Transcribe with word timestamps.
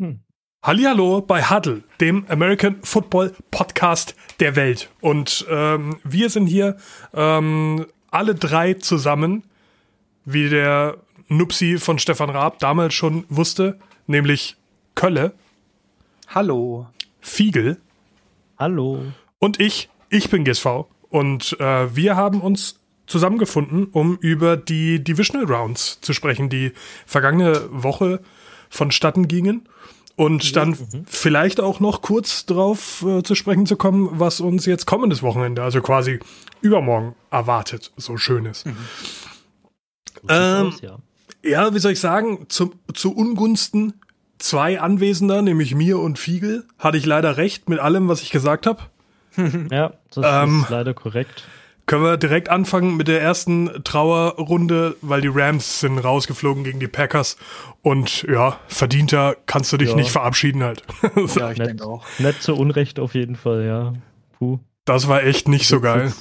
Hm. 0.00 0.20
Hallihallo 0.62 1.20
bei 1.20 1.42
Huddle, 1.42 1.82
dem 2.00 2.24
American 2.28 2.76
Football 2.82 3.34
Podcast 3.50 4.14
der 4.40 4.56
Welt. 4.56 4.88
Und 5.02 5.44
ähm, 5.50 5.98
wir 6.04 6.30
sind 6.30 6.46
hier 6.46 6.78
ähm, 7.12 7.84
alle 8.10 8.34
drei 8.34 8.72
zusammen, 8.72 9.42
wie 10.24 10.48
der 10.48 10.96
Nupsi 11.28 11.76
von 11.76 11.98
Stefan 11.98 12.30
Raab 12.30 12.60
damals 12.60 12.94
schon 12.94 13.26
wusste, 13.28 13.78
nämlich 14.06 14.56
Kölle. 14.94 15.34
Hallo. 16.28 16.86
Fiegel. 17.20 17.76
Hallo. 18.58 19.02
Und 19.38 19.60
ich, 19.60 19.90
ich 20.08 20.30
bin 20.30 20.44
GSV. 20.44 20.86
Und 21.10 21.60
äh, 21.60 21.94
wir 21.94 22.16
haben 22.16 22.40
uns 22.40 22.80
zusammengefunden, 23.06 23.88
um 23.92 24.16
über 24.16 24.56
die 24.56 25.04
Divisional 25.04 25.44
Rounds 25.44 26.00
zu 26.00 26.14
sprechen, 26.14 26.48
die 26.48 26.72
vergangene 27.04 27.68
Woche 27.70 28.20
vonstatten 28.70 29.28
gingen. 29.28 29.68
Und 30.16 30.54
dann 30.56 30.70
mhm. 30.70 31.04
vielleicht 31.06 31.60
auch 31.60 31.80
noch 31.80 32.02
kurz 32.02 32.44
drauf 32.44 33.04
äh, 33.06 33.22
zu 33.22 33.34
sprechen 33.34 33.66
zu 33.66 33.76
kommen, 33.76 34.08
was 34.12 34.40
uns 34.40 34.66
jetzt 34.66 34.86
kommendes 34.86 35.22
Wochenende, 35.22 35.62
also 35.62 35.80
quasi 35.80 36.18
übermorgen, 36.60 37.14
erwartet, 37.30 37.92
so 37.96 38.16
schönes. 38.16 38.64
Mhm. 38.66 38.76
Ähm, 40.28 40.66
aus, 40.66 40.80
ja. 40.82 40.98
ja. 41.42 41.74
wie 41.74 41.78
soll 41.78 41.92
ich 41.92 42.00
sagen, 42.00 42.46
zu, 42.48 42.74
zu 42.92 43.14
Ungunsten 43.14 43.94
zwei 44.38 44.80
Anwesender, 44.80 45.42
nämlich 45.42 45.74
mir 45.74 45.98
und 45.98 46.18
Fiegel, 46.18 46.66
hatte 46.78 46.98
ich 46.98 47.06
leider 47.06 47.36
recht 47.36 47.68
mit 47.68 47.78
allem, 47.78 48.08
was 48.08 48.22
ich 48.22 48.30
gesagt 48.30 48.66
habe. 48.66 48.82
ja, 49.70 49.94
das 50.12 50.48
ähm, 50.48 50.62
ist 50.64 50.70
leider 50.70 50.92
korrekt. 50.92 51.44
Können 51.90 52.04
wir 52.04 52.18
direkt 52.18 52.48
anfangen 52.50 52.96
mit 52.96 53.08
der 53.08 53.20
ersten 53.20 53.82
Trauerrunde, 53.82 54.94
weil 55.02 55.22
die 55.22 55.28
Rams 55.28 55.80
sind 55.80 55.98
rausgeflogen 55.98 56.62
gegen 56.62 56.78
die 56.78 56.86
Packers 56.86 57.36
und 57.82 58.22
ja, 58.30 58.60
verdienter 58.68 59.34
kannst 59.46 59.72
du 59.72 59.76
dich 59.76 59.88
ja. 59.88 59.96
nicht 59.96 60.12
verabschieden 60.12 60.62
halt. 60.62 60.84
ja, 61.02 61.50
ich 61.50 61.58
nett, 61.58 61.66
denke 61.66 61.84
auch. 61.84 62.06
Nett 62.20 62.40
zu 62.40 62.54
Unrecht 62.54 63.00
auf 63.00 63.16
jeden 63.16 63.34
Fall, 63.34 63.64
ja. 63.64 63.92
Puh. 64.38 64.60
Das 64.84 65.08
war 65.08 65.24
echt 65.24 65.48
nicht 65.48 65.66
so 65.66 65.80
geil. 65.80 66.12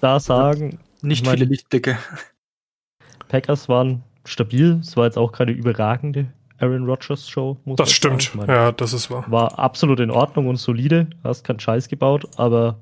Da 0.00 0.20
sagen. 0.20 0.78
Nicht 1.02 1.28
viele 1.28 1.44
Lichtblicke. 1.44 1.98
Packers 3.28 3.68
waren 3.68 4.04
stabil. 4.24 4.80
Es 4.80 4.96
war 4.96 5.04
jetzt 5.04 5.18
auch 5.18 5.32
keine 5.32 5.52
überragende 5.52 6.32
Aaron 6.60 6.86
Rodgers 6.86 7.28
Show. 7.28 7.58
Muss 7.66 7.76
das 7.76 7.92
stimmt. 7.92 8.34
Meine, 8.34 8.50
ja, 8.50 8.72
das 8.72 8.94
ist 8.94 9.10
wahr. 9.10 9.26
War 9.28 9.58
absolut 9.58 10.00
in 10.00 10.10
Ordnung 10.10 10.48
und 10.48 10.56
solide. 10.56 11.08
Hast 11.22 11.44
keinen 11.44 11.60
Scheiß 11.60 11.88
gebaut, 11.88 12.24
aber 12.38 12.78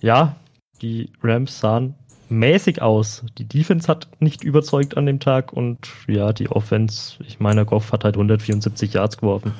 ja, 0.00 0.36
die 0.84 1.10
Rams 1.22 1.58
sahen 1.60 1.94
mäßig 2.28 2.82
aus. 2.82 3.24
Die 3.38 3.46
Defense 3.46 3.88
hat 3.88 4.08
nicht 4.20 4.44
überzeugt 4.44 4.96
an 4.96 5.06
dem 5.06 5.20
Tag 5.20 5.52
und 5.52 5.88
ja, 6.06 6.32
die 6.32 6.48
Offense, 6.48 7.22
ich 7.26 7.40
meine, 7.40 7.64
Goff 7.64 7.92
hat 7.92 8.04
halt 8.04 8.16
174 8.16 8.94
Yards 8.94 9.18
geworfen. 9.18 9.54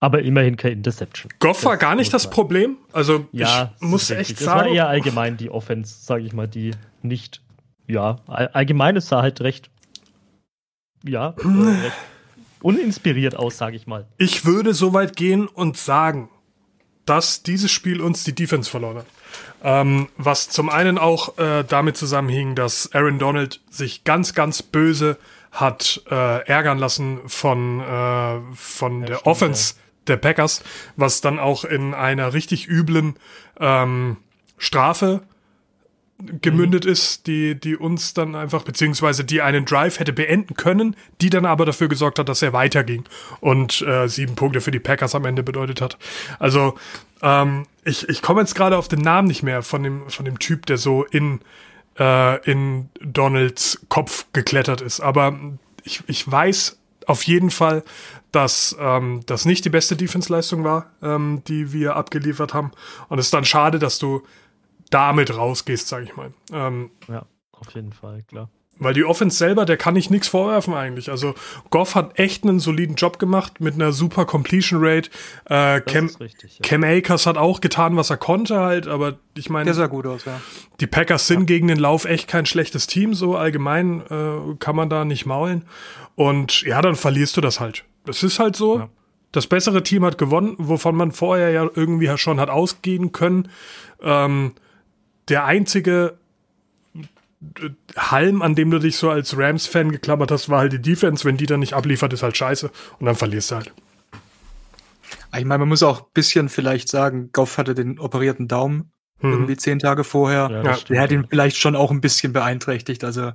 Aber 0.00 0.22
immerhin 0.22 0.56
kein 0.56 0.72
Interception. 0.72 1.32
Goff 1.40 1.64
war 1.64 1.76
gar 1.76 1.94
nicht 1.94 2.14
das 2.14 2.24
sein. 2.24 2.32
Problem. 2.32 2.76
Also 2.92 3.26
ja, 3.32 3.74
ich 3.80 3.88
muss 3.88 4.10
echt 4.10 4.30
richtig. 4.30 4.38
sagen. 4.38 4.60
Es 4.60 4.66
war 4.66 4.72
eher 4.72 4.88
allgemein 4.88 5.36
die 5.36 5.50
Offense, 5.50 6.04
sage 6.04 6.24
ich 6.24 6.32
mal, 6.32 6.46
die 6.46 6.72
nicht, 7.02 7.42
ja, 7.86 8.16
allgemein 8.26 8.96
es 8.96 9.08
sah 9.08 9.22
halt 9.22 9.40
recht, 9.40 9.70
ja, 11.04 11.34
äh, 11.38 11.82
recht 11.82 11.96
uninspiriert 12.60 13.36
aus, 13.36 13.58
sage 13.58 13.76
ich 13.76 13.86
mal. 13.86 14.06
Ich 14.18 14.44
würde 14.44 14.74
so 14.74 14.92
weit 14.92 15.16
gehen 15.16 15.46
und 15.46 15.76
sagen, 15.76 16.28
dass 17.04 17.42
dieses 17.42 17.70
Spiel 17.70 18.00
uns 18.00 18.24
die 18.24 18.34
Defense 18.34 18.68
verloren 18.68 18.98
hat. 18.98 19.06
Ähm, 19.62 20.08
was 20.16 20.48
zum 20.48 20.70
einen 20.70 20.98
auch 20.98 21.36
äh, 21.38 21.64
damit 21.64 21.96
zusammenhing, 21.96 22.54
dass 22.54 22.92
Aaron 22.92 23.18
Donald 23.18 23.60
sich 23.70 24.04
ganz, 24.04 24.34
ganz 24.34 24.62
böse 24.62 25.18
hat 25.50 26.02
äh, 26.10 26.46
ärgern 26.46 26.78
lassen 26.78 27.20
von, 27.26 27.80
äh, 27.80 28.40
von 28.54 29.00
ja, 29.00 29.06
der 29.06 29.14
stimmt, 29.16 29.26
Offense 29.26 29.74
ja. 29.74 29.80
der 30.08 30.16
Packers, 30.16 30.62
was 30.96 31.20
dann 31.20 31.38
auch 31.38 31.64
in 31.64 31.94
einer 31.94 32.34
richtig 32.34 32.68
üblen 32.68 33.16
ähm, 33.58 34.18
Strafe 34.58 35.22
gemündet 36.18 36.84
mhm. 36.84 36.90
ist, 36.90 37.26
die, 37.26 37.54
die 37.54 37.76
uns 37.76 38.12
dann 38.12 38.34
einfach, 38.34 38.64
beziehungsweise 38.64 39.24
die 39.24 39.40
einen 39.40 39.64
Drive 39.64 40.00
hätte 40.00 40.12
beenden 40.12 40.54
können, 40.54 40.96
die 41.20 41.30
dann 41.30 41.46
aber 41.46 41.64
dafür 41.64 41.88
gesorgt 41.88 42.18
hat, 42.18 42.28
dass 42.28 42.42
er 42.42 42.52
weiterging 42.52 43.04
und 43.40 43.82
äh, 43.82 44.08
sieben 44.08 44.34
Punkte 44.34 44.60
für 44.60 44.72
die 44.72 44.80
Packers 44.80 45.14
am 45.14 45.24
Ende 45.24 45.42
bedeutet 45.42 45.80
hat. 45.80 45.96
Also 46.38 46.76
ähm, 47.22 47.66
ich, 47.84 48.08
ich 48.08 48.20
komme 48.20 48.40
jetzt 48.40 48.54
gerade 48.54 48.76
auf 48.76 48.88
den 48.88 49.00
Namen 49.00 49.28
nicht 49.28 49.42
mehr 49.42 49.62
von 49.62 49.82
dem, 49.82 50.10
von 50.10 50.24
dem 50.24 50.40
Typ, 50.40 50.66
der 50.66 50.76
so 50.76 51.04
in, 51.04 51.40
äh, 51.98 52.50
in 52.50 52.88
Donalds 53.00 53.80
Kopf 53.88 54.26
geklettert 54.32 54.80
ist, 54.80 55.00
aber 55.00 55.38
ich, 55.84 56.02
ich 56.08 56.30
weiß 56.30 56.78
auf 57.06 57.22
jeden 57.22 57.50
Fall, 57.50 57.84
dass 58.32 58.76
ähm, 58.78 59.22
das 59.26 59.44
nicht 59.44 59.64
die 59.64 59.70
beste 59.70 59.96
Defense-Leistung 59.96 60.64
war, 60.64 60.90
ähm, 61.00 61.42
die 61.46 61.72
wir 61.72 61.96
abgeliefert 61.96 62.52
haben. 62.52 62.72
Und 63.08 63.18
es 63.18 63.26
ist 63.26 63.34
dann 63.34 63.46
schade, 63.46 63.78
dass 63.78 63.98
du 63.98 64.22
damit 64.90 65.36
rausgehst, 65.36 65.88
sag 65.88 66.04
ich 66.04 66.16
mal. 66.16 66.32
Ähm, 66.52 66.90
ja, 67.08 67.26
auf 67.52 67.74
jeden 67.74 67.92
Fall, 67.92 68.22
klar. 68.22 68.48
Weil 68.80 68.94
die 68.94 69.04
Offense 69.04 69.36
selber, 69.36 69.64
der 69.64 69.76
kann 69.76 69.96
ich 69.96 70.08
nichts 70.08 70.28
vorwerfen 70.28 70.72
eigentlich. 70.72 71.10
Also 71.10 71.34
Goff 71.70 71.96
hat 71.96 72.18
echt 72.18 72.44
einen 72.44 72.60
soliden 72.60 72.94
Job 72.94 73.18
gemacht 73.18 73.60
mit 73.60 73.74
einer 73.74 73.92
super 73.92 74.24
Completion 74.24 74.78
Rate. 74.80 75.10
Äh, 75.46 75.80
Cam, 75.80 76.06
richtig, 76.20 76.58
ja. 76.58 76.62
Cam 76.62 76.84
Akers 76.84 77.26
hat 77.26 77.36
auch 77.36 77.60
getan, 77.60 77.96
was 77.96 78.10
er 78.10 78.18
konnte 78.18 78.60
halt, 78.60 78.86
aber 78.86 79.18
ich 79.36 79.50
meine. 79.50 79.64
Der 79.64 79.74
sah 79.74 79.88
gut 79.88 80.06
aus, 80.06 80.24
ja. 80.26 80.40
Die 80.80 80.86
Packers 80.86 81.26
sind 81.26 81.40
ja. 81.40 81.46
gegen 81.46 81.66
den 81.66 81.78
Lauf 81.78 82.04
echt 82.04 82.28
kein 82.28 82.46
schlechtes 82.46 82.86
Team, 82.86 83.14
so 83.14 83.36
allgemein 83.36 84.02
äh, 84.10 84.54
kann 84.60 84.76
man 84.76 84.88
da 84.88 85.04
nicht 85.04 85.26
maulen. 85.26 85.64
Und 86.14 86.62
ja, 86.62 86.80
dann 86.80 86.94
verlierst 86.94 87.36
du 87.36 87.40
das 87.40 87.58
halt. 87.58 87.84
Das 88.04 88.22
ist 88.22 88.38
halt 88.38 88.54
so. 88.54 88.78
Ja. 88.78 88.88
Das 89.32 89.46
bessere 89.46 89.82
Team 89.82 90.04
hat 90.04 90.18
gewonnen, 90.18 90.54
wovon 90.58 90.94
man 90.94 91.12
vorher 91.12 91.50
ja 91.50 91.68
irgendwie 91.74 92.16
schon 92.16 92.40
hat 92.40 92.48
ausgehen 92.48 93.12
können. 93.12 93.50
Ähm, 94.00 94.52
der 95.28 95.44
einzige 95.44 96.18
Halm, 97.96 98.42
an 98.42 98.54
dem 98.54 98.70
du 98.70 98.78
dich 98.78 98.96
so 98.96 99.10
als 99.10 99.36
Rams-Fan 99.36 99.92
geklammert 99.92 100.30
hast, 100.30 100.48
war 100.48 100.60
halt 100.60 100.72
die 100.72 100.80
Defense. 100.80 101.24
Wenn 101.24 101.36
die 101.36 101.46
dann 101.46 101.60
nicht 101.60 101.74
abliefert, 101.74 102.12
ist 102.12 102.22
halt 102.22 102.36
scheiße. 102.36 102.70
Und 102.98 103.06
dann 103.06 103.14
verlierst 103.14 103.50
du 103.50 103.56
halt. 103.56 103.72
Ich 105.36 105.44
meine, 105.44 105.58
man 105.58 105.68
muss 105.68 105.82
auch 105.82 106.00
ein 106.00 106.06
bisschen 106.14 106.48
vielleicht 106.48 106.88
sagen, 106.88 107.30
Goff 107.32 107.58
hatte 107.58 107.74
den 107.74 107.98
operierten 107.98 108.48
Daumen 108.48 108.90
mhm. 109.20 109.32
irgendwie 109.32 109.56
zehn 109.56 109.78
Tage 109.78 110.02
vorher. 110.02 110.50
Ja, 110.64 110.76
der 110.76 111.00
hat 111.00 111.12
ihn 111.12 111.26
vielleicht 111.28 111.56
schon 111.56 111.76
auch 111.76 111.90
ein 111.90 112.00
bisschen 112.00 112.32
beeinträchtigt. 112.32 113.04
Also 113.04 113.32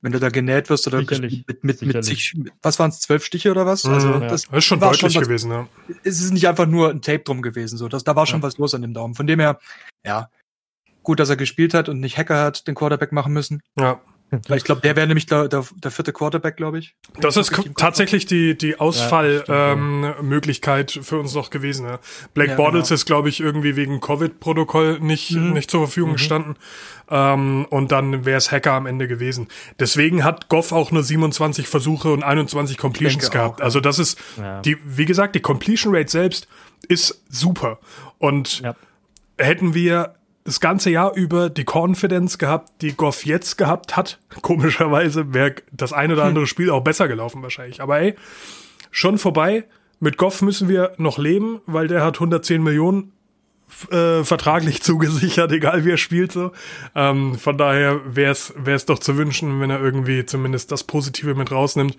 wenn 0.00 0.12
du 0.12 0.20
da 0.20 0.28
genäht 0.28 0.70
wirst 0.70 0.86
oder 0.86 1.00
sicherlich, 1.00 1.44
mit, 1.46 1.64
mit, 1.64 1.82
mit 1.82 2.04
sich, 2.04 2.34
was 2.62 2.78
waren 2.78 2.90
es, 2.90 3.00
zwölf 3.00 3.24
Stiche 3.24 3.50
oder 3.50 3.66
was? 3.66 3.84
Mhm, 3.84 3.94
also 3.94 4.08
ja. 4.08 4.20
das, 4.20 4.42
das, 4.42 4.58
ist 4.58 4.64
schon 4.64 4.78
deutlich 4.78 5.00
schon 5.00 5.14
was, 5.14 5.28
gewesen, 5.28 5.50
ja. 5.50 5.68
Es 6.04 6.20
ist 6.20 6.32
nicht 6.32 6.46
einfach 6.46 6.66
nur 6.66 6.90
ein 6.90 7.02
Tape 7.02 7.20
drum 7.20 7.42
gewesen, 7.42 7.76
so. 7.76 7.88
Das, 7.88 8.04
da 8.04 8.14
war 8.14 8.26
schon 8.26 8.40
ja. 8.40 8.44
was 8.44 8.58
los 8.58 8.74
an 8.74 8.82
dem 8.82 8.94
Daumen. 8.94 9.14
Von 9.14 9.26
dem 9.26 9.40
her, 9.40 9.58
ja, 10.06 10.30
gut, 11.08 11.18
dass 11.20 11.30
er 11.30 11.36
gespielt 11.36 11.72
hat 11.72 11.88
und 11.88 12.00
nicht 12.00 12.18
Hacker 12.18 12.44
hat 12.44 12.68
den 12.68 12.74
Quarterback 12.74 13.12
machen 13.12 13.32
müssen. 13.32 13.62
Ja. 13.80 13.98
Weil 14.46 14.58
ich 14.58 14.64
glaube, 14.64 14.82
der 14.82 14.94
wäre 14.94 15.06
nämlich 15.06 15.24
der, 15.24 15.48
der, 15.48 15.64
der, 15.82 15.90
vierte 15.90 16.12
Quarterback, 16.12 16.58
glaube 16.58 16.80
ich. 16.80 16.96
Das 17.18 17.38
ist 17.38 17.50
tatsächlich 17.78 18.26
die, 18.26 18.58
die 18.58 18.78
Ausfallmöglichkeit 18.78 20.96
ja, 20.96 20.98
ähm, 20.98 21.04
für 21.04 21.18
uns 21.18 21.32
noch 21.32 21.48
gewesen. 21.48 21.86
Ja. 21.86 21.98
Blake 22.34 22.50
ja, 22.50 22.56
Bortles 22.56 22.88
genau. 22.88 22.96
ist, 22.96 23.06
glaube 23.06 23.30
ich, 23.30 23.40
irgendwie 23.40 23.74
wegen 23.76 24.00
Covid-Protokoll 24.00 25.00
nicht, 25.00 25.30
mhm. 25.30 25.54
nicht 25.54 25.70
zur 25.70 25.86
Verfügung 25.86 26.10
mhm. 26.10 26.16
gestanden. 26.16 26.56
Ähm, 27.08 27.64
und 27.70 27.90
dann 27.90 28.26
wäre 28.26 28.36
es 28.36 28.52
Hacker 28.52 28.72
am 28.72 28.84
Ende 28.84 29.08
gewesen. 29.08 29.48
Deswegen 29.80 30.24
hat 30.24 30.50
Goff 30.50 30.72
auch 30.72 30.90
nur 30.90 31.02
27 31.02 31.68
Versuche 31.68 32.12
und 32.12 32.22
21 32.22 32.76
Completions 32.76 33.30
gehabt. 33.30 33.62
Auch, 33.62 33.64
also 33.64 33.80
das 33.80 33.98
ist, 33.98 34.18
die, 34.66 34.76
wie 34.84 35.06
gesagt, 35.06 35.34
die 35.36 35.40
Completion 35.40 35.96
Rate 35.96 36.10
selbst 36.10 36.48
ist 36.86 37.24
super. 37.30 37.78
Und 38.18 38.62
hätten 39.38 39.72
wir 39.72 40.17
das 40.48 40.60
ganze 40.60 40.90
Jahr 40.90 41.14
über 41.14 41.50
die 41.50 41.64
Confidence 41.64 42.38
gehabt, 42.38 42.80
die 42.80 42.96
Goff 42.96 43.26
jetzt 43.26 43.58
gehabt 43.58 43.96
hat. 43.96 44.18
Komischerweise 44.40 45.34
wäre 45.34 45.56
das 45.72 45.92
ein 45.92 46.10
oder 46.10 46.24
andere 46.24 46.44
hm. 46.44 46.48
Spiel 46.48 46.70
auch 46.70 46.82
besser 46.82 47.06
gelaufen 47.06 47.42
wahrscheinlich. 47.42 47.80
Aber 47.80 48.00
ey, 48.00 48.14
schon 48.90 49.18
vorbei. 49.18 49.64
Mit 50.00 50.16
Goff 50.16 50.42
müssen 50.42 50.68
wir 50.68 50.92
noch 50.96 51.18
leben, 51.18 51.60
weil 51.66 51.88
der 51.88 52.04
hat 52.04 52.16
110 52.16 52.62
Millionen 52.62 53.12
äh, 53.90 54.24
vertraglich 54.24 54.82
zugesichert, 54.82 55.52
egal 55.52 55.84
wie 55.84 55.90
er 55.90 55.98
spielt 55.98 56.32
so. 56.32 56.52
Ähm, 56.94 57.36
von 57.36 57.58
daher 57.58 58.00
wäre 58.06 58.32
es 58.32 58.86
doch 58.86 59.00
zu 59.00 59.16
wünschen, 59.16 59.60
wenn 59.60 59.70
er 59.70 59.80
irgendwie 59.80 60.24
zumindest 60.24 60.72
das 60.72 60.84
Positive 60.84 61.34
mit 61.34 61.50
rausnimmt. 61.50 61.98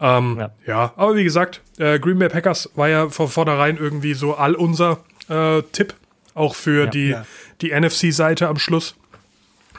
Ähm, 0.00 0.36
ja. 0.38 0.50
ja. 0.66 0.92
aber 0.96 1.14
wie 1.16 1.24
gesagt, 1.24 1.62
äh, 1.78 1.98
Green 1.98 2.18
Bay 2.18 2.28
Packers 2.28 2.70
war 2.74 2.88
ja 2.88 3.08
von 3.08 3.28
vornherein 3.28 3.78
irgendwie 3.78 4.14
so 4.14 4.34
all 4.34 4.54
unser 4.54 4.98
äh, 5.28 5.62
Tipp 5.72 5.94
auch 6.36 6.54
für 6.54 6.84
ja, 6.84 6.90
die, 6.90 7.08
ja. 7.08 7.26
die 7.60 7.78
NFC-Seite 7.78 8.48
am 8.48 8.58
Schluss. 8.58 8.94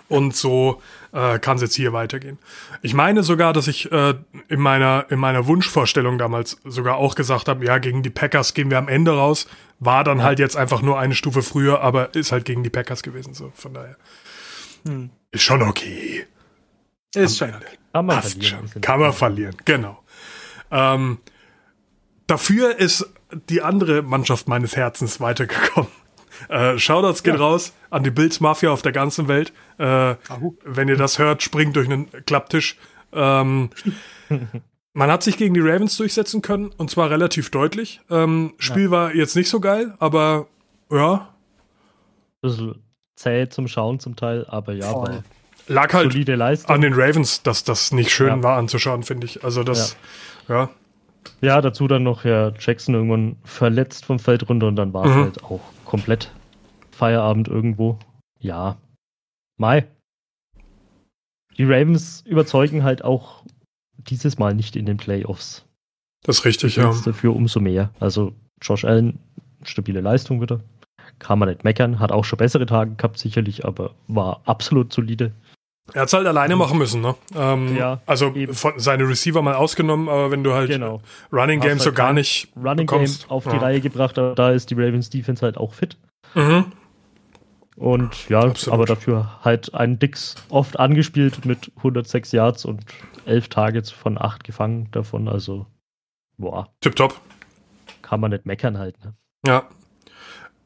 Und 0.09 0.35
so 0.35 0.81
äh, 1.11 1.37
kann 1.39 1.57
es 1.57 1.61
jetzt 1.61 1.75
hier 1.75 1.91
weitergehen. 1.91 2.37
Ich 2.81 2.93
meine 2.93 3.23
sogar, 3.23 3.51
dass 3.51 3.67
ich 3.67 3.91
äh, 3.91 4.13
in 4.47 4.59
meiner 4.61 5.05
in 5.09 5.19
meiner 5.19 5.47
Wunschvorstellung 5.47 6.17
damals 6.17 6.57
sogar 6.63 6.95
auch 6.95 7.15
gesagt 7.15 7.49
habe, 7.49 7.65
ja, 7.65 7.77
gegen 7.77 8.03
die 8.03 8.09
Packers 8.09 8.53
gehen 8.53 8.69
wir 8.69 8.77
am 8.77 8.87
Ende 8.87 9.11
raus. 9.11 9.47
War 9.79 10.05
dann 10.05 10.19
ja. 10.19 10.23
halt 10.23 10.39
jetzt 10.39 10.55
einfach 10.55 10.81
nur 10.81 10.97
eine 10.97 11.13
Stufe 11.13 11.41
früher, 11.41 11.81
aber 11.81 12.15
ist 12.15 12.31
halt 12.31 12.45
gegen 12.45 12.63
die 12.63 12.69
Packers 12.69 13.03
gewesen. 13.03 13.33
So, 13.33 13.51
von 13.53 13.73
daher. 13.73 13.97
Hm. 14.85 15.09
Ist 15.31 15.43
schon 15.43 15.61
okay. 15.61 16.25
Ist 17.13 17.37
schon 17.37 17.49
okay. 17.49 17.77
Kann 17.93 18.05
man 18.05 18.21
verlieren. 18.21 18.69
Schon. 18.69 18.81
Kann 18.81 18.99
man 18.99 19.13
verlieren, 19.13 19.55
genau. 19.65 20.03
Ähm, 20.71 21.17
dafür 22.27 22.77
ist 22.79 23.09
die 23.49 23.61
andere 23.61 24.03
Mannschaft 24.03 24.47
meines 24.47 24.75
Herzens 24.75 25.19
weitergekommen. 25.19 25.91
Äh, 26.49 26.77
Shoutouts 26.77 27.23
geht 27.23 27.35
ja. 27.35 27.39
raus 27.39 27.73
an 27.89 28.03
die 28.03 28.11
Bills 28.11 28.39
Mafia 28.39 28.71
auf 28.71 28.81
der 28.81 28.91
ganzen 28.91 29.27
Welt. 29.27 29.53
Äh, 29.77 30.15
wenn 30.65 30.87
ihr 30.87 30.97
das 30.97 31.19
hört, 31.19 31.43
springt 31.43 31.75
durch 31.75 31.87
einen 31.87 32.09
Klapptisch. 32.25 32.77
Ähm, 33.13 33.69
man 34.93 35.11
hat 35.11 35.23
sich 35.23 35.37
gegen 35.37 35.53
die 35.53 35.61
Ravens 35.61 35.97
durchsetzen 35.97 36.41
können 36.41 36.71
und 36.77 36.89
zwar 36.89 37.09
relativ 37.09 37.51
deutlich. 37.51 38.01
Ähm, 38.09 38.53
Spiel 38.57 38.85
ja. 38.85 38.91
war 38.91 39.15
jetzt 39.15 39.35
nicht 39.35 39.49
so 39.49 39.59
geil, 39.59 39.93
aber 39.99 40.47
ja. 40.91 41.29
Bisschen 42.41 42.75
zäh 43.15 43.49
zum 43.49 43.67
Schauen 43.67 43.99
zum 43.99 44.15
Teil, 44.15 44.45
aber 44.47 44.73
ja, 44.73 44.91
Voll. 44.91 45.23
lag 45.67 45.93
halt 45.93 46.15
an 46.69 46.81
den 46.81 46.93
Ravens, 46.93 47.41
dass 47.43 47.63
das 47.63 47.91
nicht 47.91 48.11
schön 48.11 48.27
ja. 48.27 48.43
war 48.43 48.57
anzuschauen, 48.57 49.03
finde 49.03 49.25
ich. 49.25 49.43
Also 49.43 49.63
das, 49.63 49.97
ja. 50.47 50.69
Ja, 51.41 51.61
dazu 51.61 51.87
dann 51.87 52.03
noch 52.03 52.23
Herr 52.23 52.53
Jackson 52.57 52.95
irgendwann 52.95 53.35
verletzt 53.43 54.05
vom 54.05 54.17
Feld 54.17 54.47
runter 54.49 54.67
und 54.67 54.75
dann 54.77 54.93
war 54.93 55.05
es 55.05 55.11
mhm. 55.11 55.23
halt 55.23 55.43
auch 55.43 55.61
komplett 55.87 56.31
Feierabend 56.91 57.47
irgendwo. 57.47 57.97
Ja. 58.39 58.77
Mai. 59.57 59.87
Die 61.57 61.63
Ravens 61.63 62.21
überzeugen 62.27 62.83
halt 62.83 63.03
auch 63.03 63.43
dieses 63.97 64.37
Mal 64.37 64.53
nicht 64.53 64.75
in 64.75 64.85
den 64.85 64.97
Playoffs. 64.97 65.65
Das 66.23 66.39
ist 66.39 66.45
richtig, 66.45 66.75
ja. 66.75 66.93
Dafür 67.03 67.35
umso 67.35 67.59
mehr. 67.59 67.89
Also 67.99 68.33
Josh 68.61 68.85
Allen, 68.85 69.17
stabile 69.63 70.01
Leistung 70.01 70.41
wieder. 70.41 70.61
Kann 71.19 71.39
man 71.39 71.49
nicht 71.49 71.63
meckern. 71.63 71.99
Hat 71.99 72.11
auch 72.11 72.25
schon 72.25 72.37
bessere 72.37 72.65
Tage 72.65 72.95
gehabt, 72.95 73.17
sicherlich, 73.17 73.65
aber 73.65 73.95
war 74.07 74.41
absolut 74.45 74.93
solide. 74.93 75.33
Er 75.93 76.01
hat 76.01 76.07
es 76.07 76.13
halt 76.13 76.27
alleine 76.27 76.55
machen 76.55 76.77
müssen, 76.77 77.01
ne? 77.01 77.15
Ähm, 77.35 77.75
ja, 77.75 78.01
also 78.05 78.33
von 78.51 78.73
seine 78.77 79.07
Receiver 79.07 79.41
mal 79.41 79.55
ausgenommen, 79.55 80.09
aber 80.09 80.31
wenn 80.31 80.43
du 80.43 80.53
halt 80.53 80.69
genau. 80.69 81.01
Running 81.31 81.61
Game 81.61 81.71
halt 81.71 81.81
so 81.81 81.93
gar 81.93 82.13
nicht 82.13 82.49
Running 82.57 82.85
bekommst, 82.85 83.21
Game 83.21 83.31
auf 83.31 83.45
die 83.45 83.55
Reihe 83.55 83.79
gebracht, 83.79 84.19
aber 84.19 84.35
da 84.35 84.51
ist 84.51 84.69
die 84.69 84.75
Ravens 84.75 85.09
Defense 85.09 85.43
halt 85.45 85.57
auch 85.57 85.73
fit. 85.73 85.97
Mhm. 86.35 86.65
Und 87.77 88.27
ja, 88.27 88.41
Absolut. 88.41 88.73
aber 88.73 88.85
dafür 88.85 89.39
halt 89.43 89.75
einen 89.75 89.99
Dix 89.99 90.35
oft 90.49 90.79
angespielt 90.79 91.45
mit 91.45 91.71
106 91.77 92.31
Yards 92.31 92.65
und 92.65 92.83
11 93.25 93.49
Targets 93.49 93.91
von 93.91 94.19
8 94.19 94.43
gefangen 94.43 94.89
davon. 94.91 95.27
Also, 95.27 95.67
boah. 96.37 96.69
Tipptopp. 96.81 97.21
Kann 98.01 98.19
man 98.19 98.31
nicht 98.31 98.47
meckern 98.47 98.79
halt, 98.79 99.03
ne? 99.03 99.13
Ja. 99.45 99.67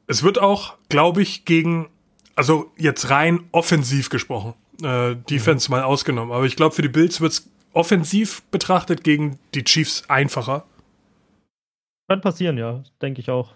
Es 0.08 0.24
wird 0.24 0.40
auch, 0.40 0.76
glaube 0.88 1.22
ich, 1.22 1.44
gegen, 1.44 1.90
also 2.36 2.72
jetzt 2.78 3.10
rein 3.10 3.44
offensiv 3.52 4.10
gesprochen, 4.10 4.54
äh, 4.84 5.16
Defense 5.30 5.70
mhm. 5.70 5.78
mal 5.78 5.84
ausgenommen. 5.84 6.34
Aber 6.34 6.46
ich 6.46 6.56
glaube, 6.56 6.76
für 6.76 6.82
die 6.82 6.90
Bills 6.90 7.22
wird 7.22 7.34
es 7.34 7.50
offensiv 7.74 8.44
betrachtet 8.52 9.04
gegen 9.04 9.40
die 9.54 9.64
Chiefs 9.64 10.04
einfacher. 10.10 10.66
Kann 12.08 12.22
passieren, 12.22 12.58
ja, 12.58 12.84
denke 13.02 13.22
ich 13.22 13.30
auch. 13.30 13.56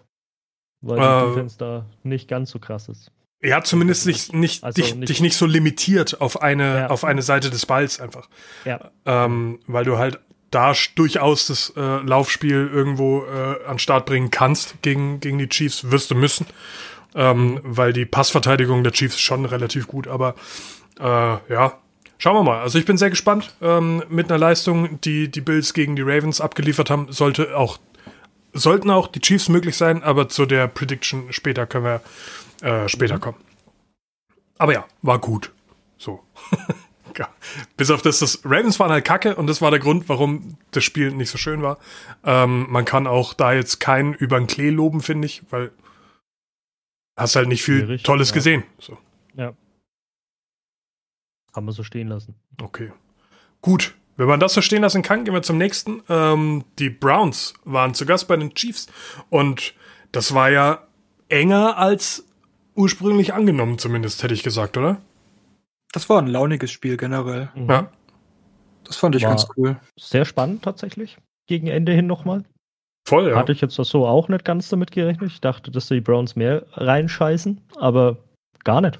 Weil 0.82 1.00
die 1.00 1.04
äh, 1.04 1.30
Defense 1.30 1.58
da 1.58 1.86
nicht 2.04 2.28
ganz 2.28 2.52
so 2.52 2.60
krass 2.60 2.90
ist. 2.90 3.12
Ja, 3.42 3.64
zumindest 3.64 4.08
nicht, 4.08 4.34
nicht, 4.34 4.64
also 4.64 4.82
dich, 4.82 4.96
nicht, 4.96 5.10
dich 5.10 5.22
nicht 5.22 5.36
so 5.36 5.46
limitiert 5.46 6.22
auf 6.22 6.42
eine, 6.42 6.78
ja. 6.80 6.88
auf 6.88 7.04
eine 7.04 7.22
Seite 7.22 7.50
des 7.50 7.66
Balls 7.66 8.00
einfach. 8.00 8.30
Ja. 8.64 8.92
Ähm, 9.06 9.60
weil 9.68 9.86
du 9.86 9.98
halt 9.98 10.20
da 10.52 10.74
durchaus 10.96 11.48
das 11.48 11.74
äh, 11.76 11.82
Laufspiel 11.82 12.70
irgendwo 12.74 13.26
äh, 13.26 13.66
an 13.68 13.78
Start 13.78 14.06
bringen 14.06 14.32
kannst 14.32 14.82
gegen, 14.82 15.20
gegen 15.20 15.38
die 15.38 15.50
Chiefs, 15.50 15.92
wirst 15.92 16.12
du 16.12 16.16
müssen. 16.16 16.46
Ähm, 17.14 17.60
weil 17.64 17.94
die 17.94 18.06
Passverteidigung 18.06 18.84
der 18.84 18.94
Chiefs 18.94 19.20
schon 19.20 19.46
relativ 19.46 19.88
gut, 19.88 20.08
aber 20.08 20.36
ja, 21.00 21.74
schauen 22.18 22.36
wir 22.36 22.44
mal. 22.44 22.62
Also 22.62 22.80
ich 22.80 22.86
bin 22.86 22.98
sehr 22.98 23.10
gespannt. 23.10 23.54
Ähm, 23.62 24.04
mit 24.10 24.30
einer 24.30 24.40
Leistung, 24.40 25.02
die 25.02 25.30
die 25.30 25.42
Bills 25.42 25.74
gegen 25.74 25.96
die 25.96 26.02
Ravens 26.02 26.42
abgeliefert 26.42 26.90
haben, 26.90 27.12
sollte 27.12 27.58
auch 27.58 27.80
sollten 28.54 28.90
auch 28.90 29.08
die 29.08 29.20
Chiefs 29.20 29.50
möglich 29.50 29.76
sein, 29.76 30.02
aber 30.02 30.30
zu 30.30 30.46
der 30.46 30.68
Prediction 30.68 31.34
später 31.34 31.68
können 31.68 31.84
wir 31.84 32.02
äh, 32.62 32.88
später 32.88 33.16
mhm. 33.16 33.22
kommen. 33.22 33.38
Aber 34.58 34.74
ja, 34.74 34.86
war 35.02 35.20
gut. 35.20 35.52
So. 35.98 36.24
Bis 37.78 37.92
auf 37.92 38.02
das, 38.02 38.20
das 38.20 38.42
Ravens 38.44 38.80
waren 38.80 38.92
halt 38.92 39.06
kacke 39.06 39.36
und 39.36 39.48
das 39.48 39.62
war 39.62 39.72
der 39.72 39.80
Grund, 39.80 40.10
warum 40.10 40.58
das 40.72 40.84
Spiel 40.84 41.12
nicht 41.12 41.30
so 41.30 41.38
schön 41.38 41.62
war. 41.62 41.78
Ähm, 42.24 42.68
man 42.70 42.86
kann 42.86 43.08
auch 43.08 43.34
da 43.34 43.54
jetzt 43.54 43.80
keinen 43.80 44.14
über 44.14 44.38
den 44.38 44.48
Klee 44.48 44.70
loben, 44.70 45.02
finde 45.02 45.26
ich, 45.28 45.44
weil 45.50 45.72
hast 47.18 47.36
halt 47.36 47.48
nicht 47.48 47.64
viel 47.64 47.86
Schwierig, 47.86 48.04
Tolles 48.04 48.30
ja. 48.30 48.34
gesehen. 48.34 48.64
So. 48.80 48.98
Ja. 49.36 49.54
Haben 51.56 51.68
wir 51.68 51.72
so 51.72 51.84
stehen 51.84 52.10
lassen. 52.10 52.36
Okay. 52.62 52.92
Gut. 53.62 53.96
Wenn 54.18 54.28
man 54.28 54.40
das 54.40 54.54
so 54.54 54.62
stehen 54.62 54.82
lassen 54.82 55.02
kann, 55.02 55.26
gehen 55.26 55.34
wir 55.34 55.42
zum 55.42 55.58
nächsten. 55.58 56.02
Ähm, 56.10 56.64
die 56.80 56.90
Browns 56.90 57.54
waren 57.66 57.94
zu 57.94 58.06
Gast 58.06 58.28
bei 58.28 58.38
den 58.38 58.54
Chiefs 58.54 58.88
und 59.30 59.74
das 60.12 60.34
war 60.34 60.50
ja 60.50 60.88
enger 61.28 61.78
als 61.78 62.26
ursprünglich 62.76 63.34
angenommen, 63.34 63.78
zumindest, 63.78 64.24
hätte 64.24 64.34
ich 64.34 64.44
gesagt, 64.44 64.78
oder? 64.78 65.02
Das 65.92 66.10
war 66.10 66.22
ein 66.22 66.28
launiges 66.28 66.72
Spiel 66.72 66.98
generell. 66.98 67.50
Mhm. 67.56 67.70
Ja. 67.70 67.92
Das 68.84 68.98
fand 68.98 69.16
ich 69.16 69.24
war 69.24 69.30
ganz 69.30 69.48
cool. 69.58 69.78
Sehr 69.98 70.26
spannend 70.26 70.64
tatsächlich. 70.64 71.18
Gegen 71.48 71.68
Ende 71.68 71.94
hin 71.94 72.08
nochmal. 72.08 72.44
Voll, 73.08 73.30
ja. 73.30 73.36
Hatte 73.36 73.52
ich 73.52 73.62
jetzt 73.62 73.76
so 73.76 74.06
auch 74.06 74.30
nicht 74.30 74.46
ganz 74.46 74.70
damit 74.70 74.92
gerechnet. 74.92 75.32
Ich 75.32 75.42
dachte, 75.42 75.72
dass 75.72 75.88
die 75.88 76.02
Browns 76.02 76.36
mehr 76.36 76.66
reinscheißen, 76.74 77.62
aber 77.78 78.18
gar 78.64 78.82
nicht. 78.82 79.00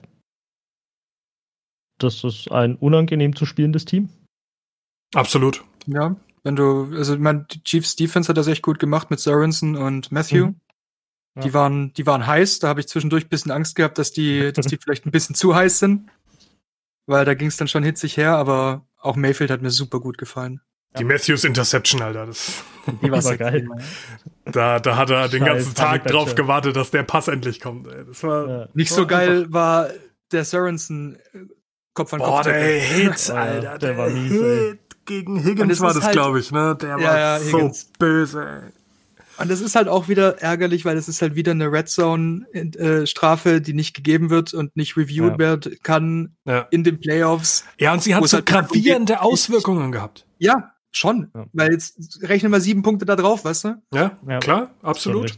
Das 1.98 2.24
ist 2.24 2.52
ein 2.52 2.76
unangenehm 2.76 3.36
zu 3.36 3.46
spielendes 3.46 3.86
Team. 3.86 4.10
Absolut. 5.14 5.64
Ja, 5.88 6.16
wenn 6.46 6.56
du, 6.56 6.92
also 6.96 7.16
ich 7.16 7.20
meine, 7.20 7.48
die 7.52 7.64
Chiefs 7.64 7.96
Defense 7.96 8.30
hat 8.30 8.38
das 8.38 8.48
echt 8.48 8.62
gut 8.62 8.78
gemacht 8.78 9.10
mit 9.10 9.20
Sorensen 9.20 9.76
und 9.76 10.12
Matthew. 10.12 10.48
Mhm. 10.48 10.56
Ja. 11.36 11.42
Die 11.42 11.54
waren, 11.54 11.94
die 11.94 12.06
waren 12.06 12.28
heiß. 12.28 12.60
Da 12.60 12.68
habe 12.68 12.80
ich 12.80 12.88
zwischendurch 12.88 13.26
ein 13.26 13.30
bisschen 13.30 13.52
Angst 13.52 13.76
gehabt, 13.76 13.98
dass 13.98 14.12
die, 14.12 14.52
dass 14.54 14.68
die 14.68 14.78
vielleicht 14.78 15.08
ein 15.08 15.12
bisschen 15.12 15.36
zu 15.36 15.56
heiß 15.56 15.80
sind. 15.80 16.10
Weil 17.08 17.26
da 17.26 17.34
ging 17.34 17.48
es 17.48 17.58
dann 17.58 17.68
schon 17.68 17.84
hitzig 17.84 18.16
her, 18.18 18.36
aber 18.36 18.86
auch 19.00 19.16
Mayfield 19.16 19.50
hat 19.50 19.64
mir 19.64 19.72
super 19.72 20.00
gut 20.00 20.18
gefallen. 20.20 20.62
Die 21.00 21.04
Matthews 21.04 21.44
Interception, 21.44 22.02
Alter. 22.02 22.28
Das 22.28 22.64
die 23.02 23.12
war 23.12 23.22
so 23.24 23.36
geil. 23.36 23.68
Da, 24.46 24.80
da 24.80 24.98
hat 24.98 25.10
er 25.10 25.28
den 25.30 25.46
ganzen 25.46 25.74
Tag 25.74 26.06
drauf 26.06 26.36
gewartet, 26.36 26.76
dass 26.76 26.92
der 26.92 27.04
Pass 27.04 27.28
endlich 27.28 27.60
kommt. 27.60 27.88
Ey. 27.88 28.06
Das 28.06 28.22
war 28.22 28.48
ja. 28.48 28.70
Nicht 28.76 28.92
so 28.92 29.08
geil 29.08 29.52
war 29.52 29.90
der 30.32 30.46
Sorensen 30.46 31.18
Kopf 31.96 32.14
an 32.14 32.20
Kopf. 32.20 32.30
Boah, 32.30 32.44
der 32.44 32.80
Hit, 32.80 33.30
Alter. 33.32 33.62
Der, 33.62 33.78
der 33.80 33.98
war 33.98 34.10
mies, 34.10 34.32
Hit 34.32 34.80
gegen 35.06 35.42
Higgins 35.42 35.80
war 35.80 35.94
das, 35.94 36.04
halt, 36.04 36.14
glaube 36.14 36.40
ich, 36.40 36.52
ne? 36.52 36.76
Der 36.80 36.98
ja, 37.00 37.04
war 37.04 37.20
ja, 37.20 37.40
so 37.40 37.72
böse, 37.98 38.46
ey. 38.46 38.72
Und 39.38 39.52
das 39.52 39.60
ist 39.60 39.76
halt 39.76 39.90
auch 39.90 40.08
wieder 40.08 40.42
ärgerlich, 40.42 40.86
weil 40.86 40.96
es 40.96 41.10
ist 41.10 41.22
halt 41.22 41.36
wieder 41.36 41.52
eine 41.52 41.70
Red 41.70 41.90
Zone 41.90 42.46
äh, 42.54 43.06
Strafe, 43.06 43.60
die 43.60 43.74
nicht 43.74 43.94
gegeben 43.94 44.30
wird 44.30 44.54
und 44.54 44.76
nicht 44.78 44.96
reviewed 44.96 45.34
ja. 45.34 45.40
werden 45.40 45.78
kann 45.84 46.36
ja. 46.46 46.68
in 46.72 46.86
den 46.86 47.00
Playoffs. 47.00 47.66
Ja, 47.78 47.92
und 47.92 48.02
sie 48.02 48.16
hat 48.16 48.26
so 48.28 48.38
halt 48.38 48.46
gravierende 48.46 49.22
Auswirkungen 49.22 49.92
gehabt. 49.92 50.26
Ja, 50.38 50.72
schon. 50.94 51.32
Ja. 51.36 51.48
Weil 51.52 51.74
jetzt 51.74 52.22
rechnen 52.22 52.52
wir 52.52 52.62
sieben 52.62 52.82
Punkte 52.82 53.06
da 53.06 53.18
drauf, 53.18 53.44
weißt 53.44 53.66
du? 53.66 53.82
Ja, 53.94 54.18
klar, 54.40 54.72
absolut. 54.82 55.36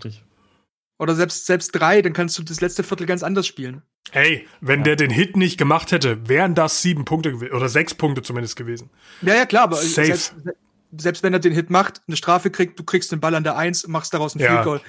Oder 0.99 1.15
selbst, 1.15 1.45
selbst 1.45 1.71
drei, 1.71 2.01
dann 2.01 2.13
kannst 2.13 2.37
du 2.37 2.43
das 2.43 2.61
letzte 2.61 2.83
Viertel 2.83 3.07
ganz 3.07 3.23
anders 3.23 3.47
spielen. 3.47 3.81
Hey, 4.11 4.47
wenn 4.61 4.83
der 4.83 4.95
den 4.95 5.09
Hit 5.09 5.35
nicht 5.35 5.57
gemacht 5.57 5.91
hätte, 5.91 6.27
wären 6.29 6.55
das 6.55 6.81
sieben 6.81 7.05
Punkte 7.05 7.31
gewesen. 7.31 7.53
Oder 7.53 7.69
sechs 7.69 7.93
Punkte 7.93 8.21
zumindest 8.21 8.55
gewesen. 8.55 8.89
Ja, 9.21 9.35
ja, 9.35 9.45
klar, 9.45 9.63
aber 9.63 9.75
Safe. 9.77 10.07
Selbst, 10.07 10.35
selbst 10.95 11.23
wenn 11.23 11.33
er 11.33 11.39
den 11.39 11.53
Hit 11.53 11.69
macht, 11.69 12.01
eine 12.07 12.17
Strafe 12.17 12.49
kriegt, 12.49 12.79
du 12.79 12.83
kriegst 12.83 13.11
den 13.11 13.19
Ball 13.19 13.35
an 13.35 13.43
der 13.43 13.57
Eins, 13.57 13.87
machst 13.87 14.13
daraus 14.13 14.35
einen 14.35 14.43
ja. 14.43 14.51
Field 14.51 14.63
Goal. 14.63 14.81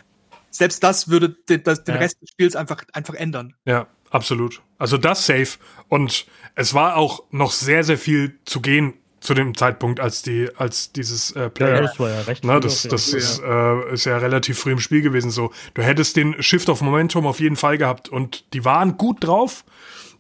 Selbst 0.51 0.83
das 0.83 1.09
würde 1.09 1.37
den, 1.49 1.63
das, 1.63 1.85
den 1.85 1.95
ja. 1.95 2.01
Rest 2.01 2.23
des 2.23 2.31
Spiels 2.31 2.57
einfach, 2.57 2.83
einfach 2.93 3.15
ändern. 3.15 3.55
Ja, 3.65 3.87
absolut. 4.11 4.63
Also 4.79 4.97
das 4.97 5.27
safe. 5.27 5.59
Und 5.89 6.27
es 6.55 6.75
war 6.75 6.97
auch 6.97 7.25
noch 7.31 7.51
sehr, 7.51 7.85
sehr 7.85 7.99
viel 7.99 8.39
zu 8.45 8.61
gehen 8.61 8.95
zu 9.21 9.35
dem 9.35 9.57
Zeitpunkt, 9.57 10.01
als 10.01 10.23
die, 10.23 10.49
als 10.57 10.93
dieses 10.93 11.33
äh, 11.33 11.51
Play. 11.51 11.71
Ja, 11.71 11.81
das 11.83 11.99
war 11.99 12.11
ja 12.11 12.21
recht. 12.23 12.45
Na, 12.45 12.61
das 12.61 12.83
das 12.85 13.13
ist, 13.13 13.41
äh, 13.41 13.93
ist 13.93 14.05
ja 14.05 14.19
relativ 14.19 14.59
früh 14.59 14.73
im 14.73 14.79
Spiel 14.79 15.03
gewesen. 15.03 15.31
So, 15.31 15.53
du 15.75 15.83
hättest 15.83 16.17
den 16.17 16.41
Shift 16.43 16.69
of 16.69 16.81
Momentum 16.81 17.27
auf 17.27 17.41
jeden 17.41 17.57
Fall 17.57 17.79
gehabt 17.79 18.09
und 18.09 18.45
die 18.53 18.65
waren 18.65 18.97
gut 18.97 19.25
drauf. 19.25 19.65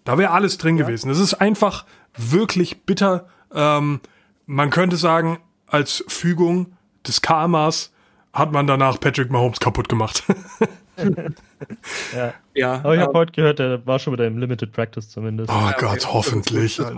Da 0.05 0.19
wäre 0.19 0.33
alles 0.33 0.59
drin 0.59 0.78
ja. 0.78 0.85
gewesen. 0.85 1.09
Das 1.09 1.19
ist 1.19 1.35
einfach 1.35 1.85
wirklich 2.17 2.83
bitter. 2.83 3.28
Ähm, 3.55 4.00
man 4.47 4.71
könnte 4.71 4.97
sagen, 4.97 5.38
als 5.67 6.05
Fügung 6.09 6.75
des 7.07 7.23
Karmas 7.23 7.93
hat 8.33 8.52
man 8.52 8.67
danach 8.67 9.00
Patrick 9.00 9.31
Mahomes 9.31 9.61
kaputt 9.61 9.88
gemacht. 9.88 10.25
ja. 12.14 12.35
ja. 12.55 12.75
Aber 12.75 12.95
ich 12.95 13.00
habe 13.00 13.12
heute 13.12 13.33
gehört, 13.33 13.59
der 13.59 13.87
war 13.87 13.99
schon 13.99 14.12
wieder 14.12 14.26
im 14.26 14.38
Limited 14.38 14.73
Practice 14.73 15.09
zumindest. 15.09 15.50
Oh 15.50 15.55
ja, 15.55 15.75
Gott, 15.78 16.05
okay. 16.05 16.09
hoffentlich. 16.12 16.76
Das 16.76 16.93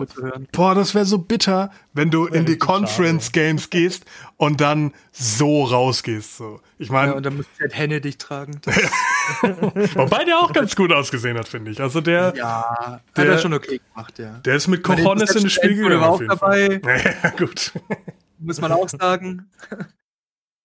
Boah, 0.52 0.74
das 0.74 0.94
wäre 0.94 1.04
so 1.04 1.18
bitter, 1.18 1.70
wenn 1.92 2.10
du 2.10 2.26
in 2.26 2.46
die 2.46 2.58
Conference 2.58 3.26
schade. 3.26 3.46
Games 3.46 3.70
gehst 3.70 4.04
und 4.36 4.60
dann 4.60 4.92
so 5.12 5.64
rausgehst. 5.64 6.36
So. 6.36 6.60
Ich 6.78 6.90
meine. 6.90 7.12
Ja, 7.12 7.16
und 7.16 7.26
dann 7.26 7.36
muss 7.36 7.46
halt 7.60 7.76
Henne 7.76 8.00
dich 8.00 8.18
tragen. 8.18 8.60
Wobei 9.94 10.24
der 10.24 10.38
auch 10.38 10.52
ganz 10.52 10.74
gut 10.74 10.92
ausgesehen 10.92 11.38
hat, 11.38 11.48
finde 11.48 11.70
ich. 11.70 11.80
Also 11.80 12.00
der. 12.00 12.32
Ja, 12.36 13.00
der, 13.16 13.24
hat 13.24 13.30
er 13.30 13.38
schon 13.38 13.54
okay 13.54 13.80
gemacht, 13.92 14.18
ja. 14.18 14.38
Der 14.44 14.56
ist 14.56 14.68
mit 14.68 14.82
Cojones 14.82 15.34
in 15.34 15.44
das 15.44 15.52
Spiel 15.52 15.76
gegangen. 15.76 16.02
Auch 16.02 16.20
dabei. 16.20 16.80
Ja, 17.22 17.30
gut 17.30 17.72
muss 18.40 18.60
man 18.60 18.72
auch 18.72 18.88
sagen. 18.88 19.48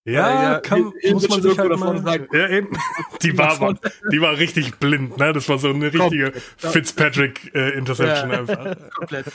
Ja, 0.05 0.53
ja 0.53 0.59
kann, 0.59 0.93
muss 1.11 1.27
man 1.27 1.41
sich 1.41 1.57
halt 1.57 1.79
mal 1.79 2.01
sagen. 2.03 2.27
Ja, 2.31 2.47
eben. 2.47 2.77
Die 3.23 3.35
war, 3.37 3.73
die 4.11 4.21
war 4.21 4.37
richtig 4.37 4.75
blind, 4.75 5.17
ne? 5.17 5.33
Das 5.33 5.49
war 5.49 5.57
so 5.57 5.69
eine 5.69 5.91
richtige 5.91 6.31
Fitzpatrick-Interception 6.57 8.31
äh, 8.31 8.35
einfach. 8.35 8.75
Komplett. 8.95 9.25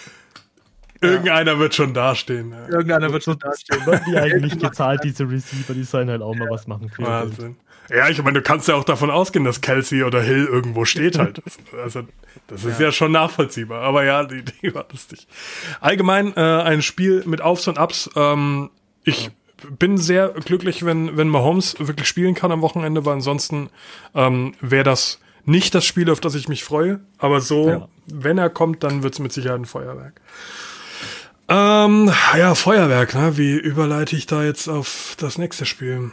Irgendeiner 1.00 1.58
wird 1.58 1.74
schon 1.74 1.92
dastehen. 1.92 2.52
Ja. 2.52 2.68
Irgendeiner 2.68 3.12
wird 3.12 3.24
schon 3.24 3.38
dastehen. 3.38 3.80
Die 4.06 4.16
eigentlich 4.16 4.58
gezahlt, 4.58 5.02
diese 5.02 5.28
Receiver, 5.28 5.74
die 5.74 5.82
sollen 5.82 6.08
halt 6.08 6.22
auch 6.22 6.34
mal 6.34 6.48
was 6.50 6.66
machen. 6.66 6.88
Für 6.88 7.02
Wahnsinn. 7.02 7.56
Ja, 7.88 8.08
ich 8.08 8.22
meine, 8.22 8.38
du 8.38 8.42
kannst 8.42 8.68
ja 8.68 8.76
auch 8.76 8.84
davon 8.84 9.10
ausgehen, 9.10 9.44
dass 9.44 9.60
Kelsey 9.60 10.04
oder 10.04 10.22
Hill 10.22 10.44
irgendwo 10.44 10.84
steht 10.84 11.18
halt. 11.18 11.42
Also, 11.82 12.02
das 12.46 12.64
ist 12.64 12.78
ja, 12.78 12.86
ja 12.86 12.92
schon 12.92 13.10
nachvollziehbar. 13.12 13.82
Aber 13.82 14.04
ja, 14.04 14.24
die 14.24 14.36
Idee 14.36 14.74
war 14.74 14.86
lustig. 14.92 15.26
Allgemein 15.80 16.32
äh, 16.36 16.40
ein 16.40 16.82
Spiel 16.82 17.24
mit 17.26 17.40
Aufs 17.40 17.66
und 17.66 17.78
Ups. 17.78 18.08
Ähm, 18.14 18.70
ich 19.02 19.24
ja. 19.24 19.30
Bin 19.78 19.98
sehr 19.98 20.30
glücklich, 20.30 20.84
wenn, 20.84 21.16
wenn 21.16 21.28
Mahomes 21.28 21.76
wirklich 21.78 22.08
spielen 22.08 22.34
kann 22.34 22.52
am 22.52 22.62
Wochenende, 22.62 23.04
weil 23.04 23.14
ansonsten 23.14 23.70
ähm, 24.14 24.54
wäre 24.60 24.84
das 24.84 25.20
nicht 25.44 25.74
das 25.74 25.84
Spiel, 25.84 26.10
auf 26.10 26.20
das 26.20 26.34
ich 26.34 26.48
mich 26.48 26.64
freue. 26.64 27.00
Aber 27.18 27.40
so, 27.40 27.68
ja. 27.68 27.88
wenn 28.06 28.38
er 28.38 28.50
kommt, 28.50 28.82
dann 28.82 29.02
wird's 29.02 29.18
mit 29.18 29.32
Sicherheit 29.32 29.60
ein 29.60 29.66
Feuerwerk. 29.66 30.20
Ähm, 31.48 32.12
ja, 32.36 32.54
Feuerwerk, 32.54 33.14
ne? 33.14 33.36
Wie 33.36 33.54
überleite 33.54 34.14
ich 34.14 34.26
da 34.26 34.44
jetzt 34.44 34.68
auf 34.68 35.16
das 35.18 35.36
nächste 35.36 35.66
Spiel? 35.66 36.12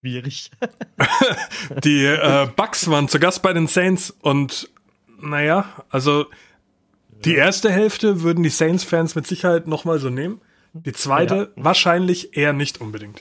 Schwierig. 0.00 0.50
die 1.84 2.06
äh, 2.06 2.48
Bucks 2.56 2.88
waren 2.88 3.08
zu 3.08 3.20
Gast 3.20 3.42
bei 3.42 3.52
den 3.52 3.66
Saints 3.66 4.10
und 4.22 4.70
naja, 5.20 5.66
also 5.90 6.26
die 7.24 7.34
erste 7.34 7.70
Hälfte 7.70 8.22
würden 8.22 8.42
die 8.42 8.50
Saints-Fans 8.50 9.14
mit 9.14 9.26
Sicherheit 9.26 9.68
nochmal 9.68 9.98
so 9.98 10.10
nehmen. 10.10 10.40
Die 10.72 10.92
zweite 10.92 11.52
ja. 11.56 11.64
wahrscheinlich 11.64 12.36
eher 12.36 12.52
nicht 12.52 12.80
unbedingt. 12.80 13.20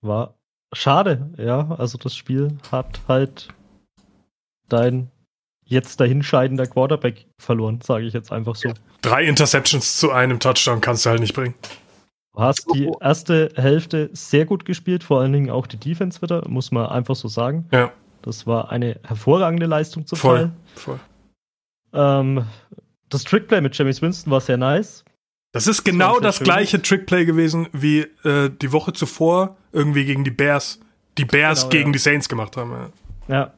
War 0.00 0.34
schade, 0.72 1.30
ja. 1.36 1.74
Also 1.78 1.98
das 1.98 2.14
Spiel 2.14 2.58
hat 2.70 3.00
halt 3.08 3.48
dein 4.68 5.10
jetzt 5.64 6.00
dahinscheidender 6.00 6.66
Quarterback 6.66 7.26
verloren, 7.38 7.80
sage 7.82 8.06
ich 8.06 8.14
jetzt 8.14 8.32
einfach 8.32 8.56
so. 8.56 8.72
Drei 9.02 9.24
Interceptions 9.24 9.98
zu 9.98 10.10
einem 10.10 10.40
Touchdown 10.40 10.80
kannst 10.80 11.04
du 11.04 11.10
halt 11.10 11.20
nicht 11.20 11.34
bringen. 11.34 11.54
Du 12.34 12.42
hast 12.42 12.66
die 12.74 12.90
erste 13.00 13.50
Hälfte 13.56 14.10
sehr 14.12 14.46
gut 14.46 14.64
gespielt, 14.64 15.04
vor 15.04 15.20
allen 15.20 15.32
Dingen 15.32 15.50
auch 15.50 15.66
die 15.66 15.76
Defense 15.76 16.22
wieder, 16.22 16.48
muss 16.48 16.70
man 16.70 16.86
einfach 16.86 17.16
so 17.16 17.28
sagen. 17.28 17.66
Ja. 17.72 17.92
Das 18.22 18.46
war 18.46 18.70
eine 18.70 18.98
hervorragende 19.04 19.66
Leistung 19.66 20.06
zu 20.06 20.16
Voll, 20.16 20.52
voll. 20.74 21.00
Ähm, 21.92 22.44
das 23.08 23.24
Trickplay 23.24 23.60
mit 23.60 23.76
James 23.76 24.02
Winston 24.02 24.30
war 24.30 24.40
sehr 24.40 24.56
nice. 24.56 25.04
Das 25.52 25.66
ist 25.66 25.84
genau 25.84 26.20
das, 26.20 26.38
das 26.38 26.44
gleiche 26.44 26.82
Trickplay 26.82 27.24
gewesen, 27.24 27.68
wie 27.72 28.00
äh, 28.24 28.50
die 28.50 28.72
Woche 28.72 28.92
zuvor 28.92 29.56
irgendwie 29.72 30.04
gegen 30.04 30.24
die 30.24 30.30
Bears, 30.30 30.80
die 31.16 31.24
Bears 31.24 31.62
genau, 31.62 31.70
gegen 31.70 31.86
ja. 31.86 31.92
die 31.92 31.98
Saints 31.98 32.28
gemacht 32.28 32.56
haben. 32.56 32.90
Ja. 33.28 33.52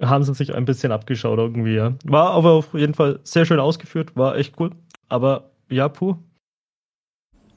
ja. 0.00 0.08
Haben 0.08 0.24
sie 0.24 0.32
sich 0.34 0.54
ein 0.54 0.64
bisschen 0.64 0.92
abgeschaut 0.92 1.38
irgendwie, 1.38 1.74
ja. 1.74 1.94
War 2.04 2.30
aber 2.30 2.52
auf 2.52 2.72
jeden 2.72 2.94
Fall 2.94 3.20
sehr 3.24 3.44
schön 3.44 3.60
ausgeführt, 3.60 4.16
war 4.16 4.36
echt 4.36 4.54
cool. 4.58 4.70
Aber 5.08 5.50
ja, 5.68 5.88
puh, 5.88 6.16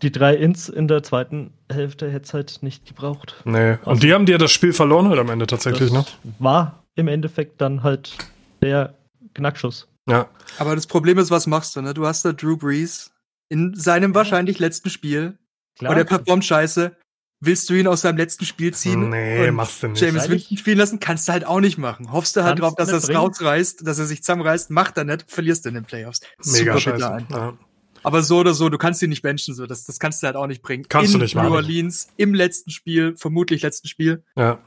die 0.02 0.12
drei 0.12 0.36
Ins 0.36 0.68
in 0.68 0.88
der 0.88 1.04
zweiten 1.04 1.54
Hälfte 1.72 2.12
hätte 2.12 2.26
es 2.26 2.34
halt 2.34 2.60
nicht 2.62 2.86
gebraucht. 2.86 3.36
Nee. 3.46 3.74
Und 3.74 3.88
also, 3.88 4.02
die 4.02 4.14
haben 4.14 4.26
dir 4.26 4.38
das 4.38 4.52
Spiel 4.52 4.74
verloren 4.74 5.08
halt 5.10 5.20
am 5.20 5.30
Ende 5.30 5.48
tatsächlich, 5.48 5.92
ne? 5.92 6.04
War 6.40 6.84
im 6.96 7.08
Endeffekt 7.08 7.62
dann 7.62 7.84
halt 7.84 8.18
der 8.62 8.96
Knackschuss. 9.34 9.88
Ja. 10.10 10.28
Aber 10.58 10.76
das 10.76 10.88
Problem 10.88 11.18
ist, 11.20 11.30
was 11.30 11.48
machst 11.48 11.76
du, 11.76 11.82
ne? 11.82 11.94
Du 11.94 12.06
hast 12.08 12.26
da 12.26 12.34
Drew 12.34 12.58
Brees 12.58 13.11
in 13.52 13.74
seinem 13.76 14.16
wahrscheinlich 14.16 14.60
letzten 14.60 14.90
Spiel. 14.90 15.38
Klar. 15.78 15.92
Und 15.92 15.98
er 15.98 16.06
performt 16.06 16.46
scheiße. 16.46 16.96
Willst 17.42 17.70
du 17.70 17.74
ihn 17.74 17.88
aus 17.88 18.02
seinem 18.02 18.18
letzten 18.18 18.46
Spiel 18.46 18.74
ziehen? 18.74 19.10
Nee, 19.10 19.52
machst 19.52 19.84
du 19.84 19.90
nicht. 19.90 20.02
James 20.02 20.30
Winston 20.30 20.58
spielen 20.58 20.78
lassen? 20.78 21.00
Kannst 21.00 21.28
du 21.28 21.34
halt 21.34 21.44
auch 21.44 21.60
nicht 21.60 21.78
machen. 21.78 22.14
Hoffst 22.14 22.36
du 22.38 22.44
halt 22.44 22.60
drauf, 22.60 22.76
dass 22.76 22.90
er 22.90 23.00
es 23.00 23.14
rausreißt, 23.14 23.86
dass 23.86 24.00
er 24.00 24.06
sich 24.06 24.24
zusammenreißt, 24.24 24.70
macht 24.70 24.98
er 24.98 25.04
nicht, 25.04 25.26
verlierst 25.28 25.66
du 25.66 25.70
in 25.70 25.76
den 25.76 25.84
Playoffs. 25.84 26.22
Mega 26.46 26.78
Super 26.78 26.80
scheiße. 26.80 27.26
Ja. 27.30 27.58
Aber 28.04 28.24
so 28.24 28.40
oder 28.40 28.54
so, 28.54 28.70
du 28.70 28.78
kannst 28.78 29.02
ihn 29.02 29.10
nicht 29.10 29.22
benchen, 29.22 29.54
so. 29.54 29.66
Das, 29.66 29.86
das 29.86 30.00
kannst 30.00 30.24
du 30.24 30.28
halt 30.28 30.38
auch 30.38 30.48
nicht 30.48 30.62
bringen. 30.62 30.86
Kannst 30.88 31.14
in 31.14 31.20
du 31.20 31.24
nicht 31.24 31.36
machen. 31.36 31.50
New 31.50 31.56
Orleans, 31.56 32.08
im 32.16 32.34
letzten 32.34 32.72
Spiel, 32.72 33.18
vermutlich 33.18 33.64
letzten 33.64 33.88
Spiel. 33.88 34.24
Ja. 34.38 34.60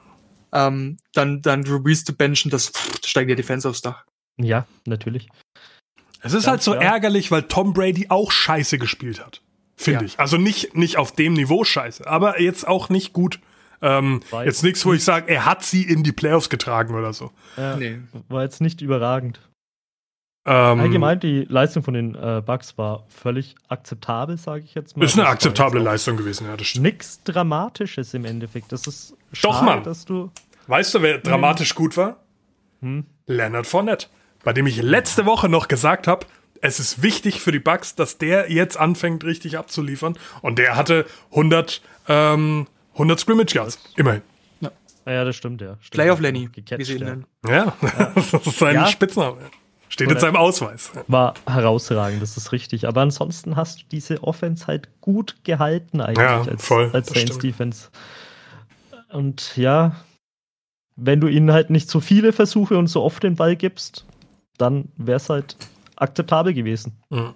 Ähm, 0.52 0.98
dann, 1.14 1.40
dann 1.40 1.62
Drew 1.62 1.80
Brees 1.80 2.04
zu 2.04 2.14
benchen, 2.14 2.50
das, 2.50 2.68
pff, 2.68 3.00
das 3.00 3.08
steigt 3.08 3.30
dir 3.30 3.36
Defense 3.36 3.68
aufs 3.68 3.80
Dach. 3.80 4.04
Ja, 4.36 4.66
natürlich. 4.84 5.28
Es 6.24 6.32
ist 6.32 6.46
Ganz 6.46 6.46
halt 6.46 6.62
so 6.62 6.72
klar. 6.72 6.82
ärgerlich, 6.82 7.30
weil 7.30 7.42
Tom 7.42 7.74
Brady 7.74 8.06
auch 8.08 8.32
scheiße 8.32 8.78
gespielt 8.78 9.24
hat. 9.24 9.42
Finde 9.76 10.00
ja. 10.00 10.06
ich. 10.06 10.18
Also 10.18 10.38
nicht, 10.38 10.74
nicht 10.74 10.96
auf 10.96 11.12
dem 11.12 11.34
Niveau 11.34 11.64
scheiße, 11.64 12.06
aber 12.06 12.40
jetzt 12.40 12.66
auch 12.66 12.88
nicht 12.88 13.12
gut. 13.12 13.40
Ähm, 13.82 14.20
jetzt 14.44 14.62
nichts, 14.62 14.86
wo 14.86 14.94
ich 14.94 15.04
sage, 15.04 15.30
er 15.30 15.44
hat 15.44 15.62
sie 15.62 15.82
in 15.82 16.02
die 16.02 16.12
Playoffs 16.12 16.48
getragen 16.48 16.94
oder 16.94 17.12
so. 17.12 17.30
Ja, 17.58 17.76
nee. 17.76 17.98
War 18.28 18.42
jetzt 18.42 18.62
nicht 18.62 18.80
überragend. 18.80 19.40
Ähm, 20.46 20.80
Allgemein, 20.80 21.20
die 21.20 21.44
Leistung 21.48 21.82
von 21.82 21.92
den 21.92 22.14
äh, 22.14 22.42
Bugs 22.44 22.78
war 22.78 23.04
völlig 23.08 23.56
akzeptabel, 23.68 24.38
sage 24.38 24.64
ich 24.64 24.74
jetzt 24.74 24.96
mal. 24.96 25.04
Ist 25.04 25.18
eine 25.18 25.28
akzeptable 25.28 25.80
Leistung 25.80 26.16
gewesen, 26.16 26.46
ja, 26.46 26.56
das 26.56 26.68
stimmt. 26.68 26.84
Nichts 26.84 27.22
Dramatisches 27.24 28.14
im 28.14 28.24
Endeffekt. 28.24 28.72
Das 28.72 28.86
ist 28.86 29.16
schade, 29.32 29.54
Doch, 29.54 29.62
Mann. 29.62 29.82
dass 29.82 30.04
du. 30.04 30.30
Weißt 30.66 30.94
du, 30.94 31.02
wer 31.02 31.18
dramatisch 31.18 31.70
hm. 31.70 31.76
gut 31.76 31.96
war? 31.96 32.16
Hm? 32.80 33.04
Leonard 33.26 33.66
Fournette. 33.66 34.06
Bei 34.44 34.52
dem 34.52 34.66
ich 34.66 34.80
letzte 34.80 35.26
Woche 35.26 35.48
noch 35.48 35.68
gesagt 35.68 36.06
habe, 36.06 36.26
es 36.60 36.80
ist 36.80 37.02
wichtig 37.02 37.40
für 37.40 37.52
die 37.52 37.58
Bugs, 37.58 37.94
dass 37.94 38.18
der 38.18 38.50
jetzt 38.50 38.78
anfängt, 38.78 39.24
richtig 39.24 39.58
abzuliefern. 39.58 40.16
Und 40.40 40.58
der 40.58 40.76
hatte 40.76 41.06
100, 41.30 41.82
ähm, 42.08 42.66
100 42.94 43.20
Scrimmage 43.20 43.54
Yards. 43.54 43.78
Immerhin. 43.96 44.22
Ja. 44.60 44.70
ja, 45.06 45.24
das 45.24 45.36
stimmt, 45.36 45.60
ja. 45.60 45.76
Stimmt. 45.80 45.90
Playoff 45.90 46.20
Lenny, 46.20 46.48
wie 46.54 46.84
sie 46.84 46.94
ihn 46.94 47.04
nennen. 47.04 47.26
Ja, 47.46 47.76
ja. 47.82 48.12
das 48.14 48.32
ist 48.32 48.58
sein 48.58 48.76
ja. 48.76 48.86
Spitzname. 48.86 49.38
Steht 49.88 50.10
in 50.10 50.18
seinem 50.18 50.36
Ausweis. 50.36 50.90
War 51.06 51.34
herausragend, 51.46 52.20
das 52.20 52.36
ist 52.36 52.50
richtig. 52.50 52.88
Aber 52.88 53.02
ansonsten 53.02 53.54
hast 53.54 53.80
du 53.80 53.84
diese 53.92 54.24
Offense 54.24 54.66
halt 54.66 54.88
gut 55.00 55.36
gehalten 55.44 56.00
eigentlich 56.00 56.18
ja, 56.18 56.42
als, 56.42 56.66
voll, 56.66 56.90
als 56.92 57.10
Saints 57.10 57.38
Defense. 57.38 57.90
Und 59.12 59.56
ja, 59.56 59.94
wenn 60.96 61.20
du 61.20 61.28
ihnen 61.28 61.52
halt 61.52 61.70
nicht 61.70 61.88
so 61.88 62.00
viele 62.00 62.32
Versuche 62.32 62.76
und 62.76 62.88
so 62.88 63.02
oft 63.02 63.22
den 63.22 63.36
Ball 63.36 63.54
gibst, 63.54 64.04
dann 64.58 64.88
wäre 64.96 65.16
es 65.16 65.28
halt 65.28 65.56
akzeptabel 65.96 66.54
gewesen. 66.54 67.00
Mhm. 67.10 67.34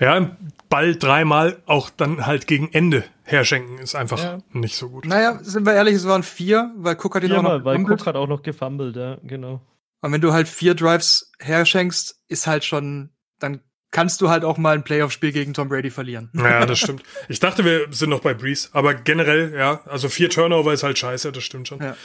Ja, 0.00 0.36
Ball 0.68 0.96
dreimal 0.96 1.58
auch 1.66 1.90
dann 1.90 2.26
halt 2.26 2.46
gegen 2.46 2.72
Ende 2.72 3.04
herschenken 3.22 3.78
ist 3.78 3.94
einfach 3.94 4.18
ja. 4.18 4.38
nicht 4.52 4.76
so 4.76 4.88
gut. 4.88 5.04
Naja, 5.04 5.38
sind 5.42 5.64
wir 5.64 5.74
ehrlich, 5.74 5.94
es 5.94 6.06
waren 6.06 6.22
vier, 6.22 6.72
weil 6.76 6.96
Cook 6.96 7.14
hat 7.14 7.22
ihn 7.22 7.32
auch 7.32 7.42
noch 7.42 7.64
weil 7.64 7.78
Cook 7.80 8.06
hat 8.06 8.16
auch 8.16 8.26
noch 8.26 8.42
gefummelt, 8.42 8.96
ja, 8.96 9.18
genau. 9.22 9.60
Und 10.00 10.12
wenn 10.12 10.20
du 10.20 10.32
halt 10.32 10.48
vier 10.48 10.74
Drives 10.74 11.30
herschenkst, 11.38 12.20
ist 12.28 12.46
halt 12.46 12.64
schon, 12.64 13.10
dann 13.38 13.60
kannst 13.90 14.20
du 14.20 14.28
halt 14.28 14.44
auch 14.44 14.56
mal 14.56 14.74
ein 14.74 14.84
Playoff-Spiel 14.84 15.32
gegen 15.32 15.52
Tom 15.54 15.68
Brady 15.68 15.90
verlieren. 15.90 16.30
Ja, 16.34 16.64
das 16.66 16.78
stimmt. 16.78 17.02
Ich 17.28 17.40
dachte, 17.40 17.64
wir 17.64 17.86
sind 17.90 18.10
noch 18.10 18.20
bei 18.20 18.34
Breeze, 18.34 18.68
aber 18.72 18.94
generell, 18.94 19.54
ja, 19.54 19.80
also 19.86 20.08
vier 20.08 20.30
Turnover 20.30 20.72
ist 20.72 20.82
halt 20.82 20.98
scheiße, 20.98 21.32
das 21.32 21.44
stimmt 21.44 21.68
schon. 21.68 21.80
Ja, 21.80 21.96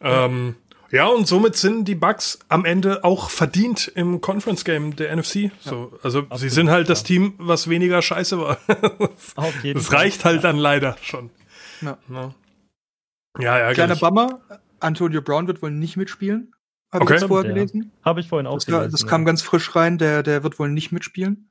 ähm, 0.00 0.56
ja 0.90 1.06
und 1.06 1.26
somit 1.26 1.56
sind 1.56 1.86
die 1.86 1.94
Bucks 1.94 2.38
am 2.48 2.64
Ende 2.64 3.04
auch 3.04 3.30
verdient 3.30 3.90
im 3.94 4.20
Conference-Game 4.20 4.96
der 4.96 5.14
NFC. 5.16 5.50
So, 5.60 5.92
also 6.02 6.20
Absolut, 6.20 6.38
sie 6.38 6.48
sind 6.48 6.70
halt 6.70 6.88
das 6.88 7.04
Team, 7.04 7.34
was 7.38 7.68
weniger 7.68 8.02
scheiße 8.02 8.38
war. 8.38 8.58
das 9.74 9.92
reicht 9.92 10.24
halt 10.24 10.44
dann 10.44 10.56
leider 10.56 10.96
schon. 11.02 11.30
Ja, 11.80 11.98
ja, 13.38 13.58
ja 13.58 13.72
Kleiner 13.72 13.96
Bummer, 13.96 14.40
Antonio 14.80 15.22
Brown 15.22 15.46
wird 15.46 15.62
wohl 15.62 15.70
nicht 15.70 15.96
mitspielen. 15.96 16.52
Habe 16.92 17.04
okay. 17.04 17.14
ich 17.14 17.20
jetzt 17.20 17.28
vorher 17.28 17.52
gelesen? 17.52 17.92
Habe 18.02 18.20
ich 18.20 18.28
vorhin 18.28 18.46
auch 18.46 18.54
das, 18.54 18.66
gelesen. 18.66 18.90
Das 18.90 19.06
kam 19.06 19.22
ja. 19.22 19.26
ganz 19.26 19.42
frisch 19.42 19.76
rein, 19.76 19.98
der, 19.98 20.22
der 20.22 20.42
wird 20.42 20.58
wohl 20.58 20.70
nicht 20.70 20.90
mitspielen. 20.90 21.50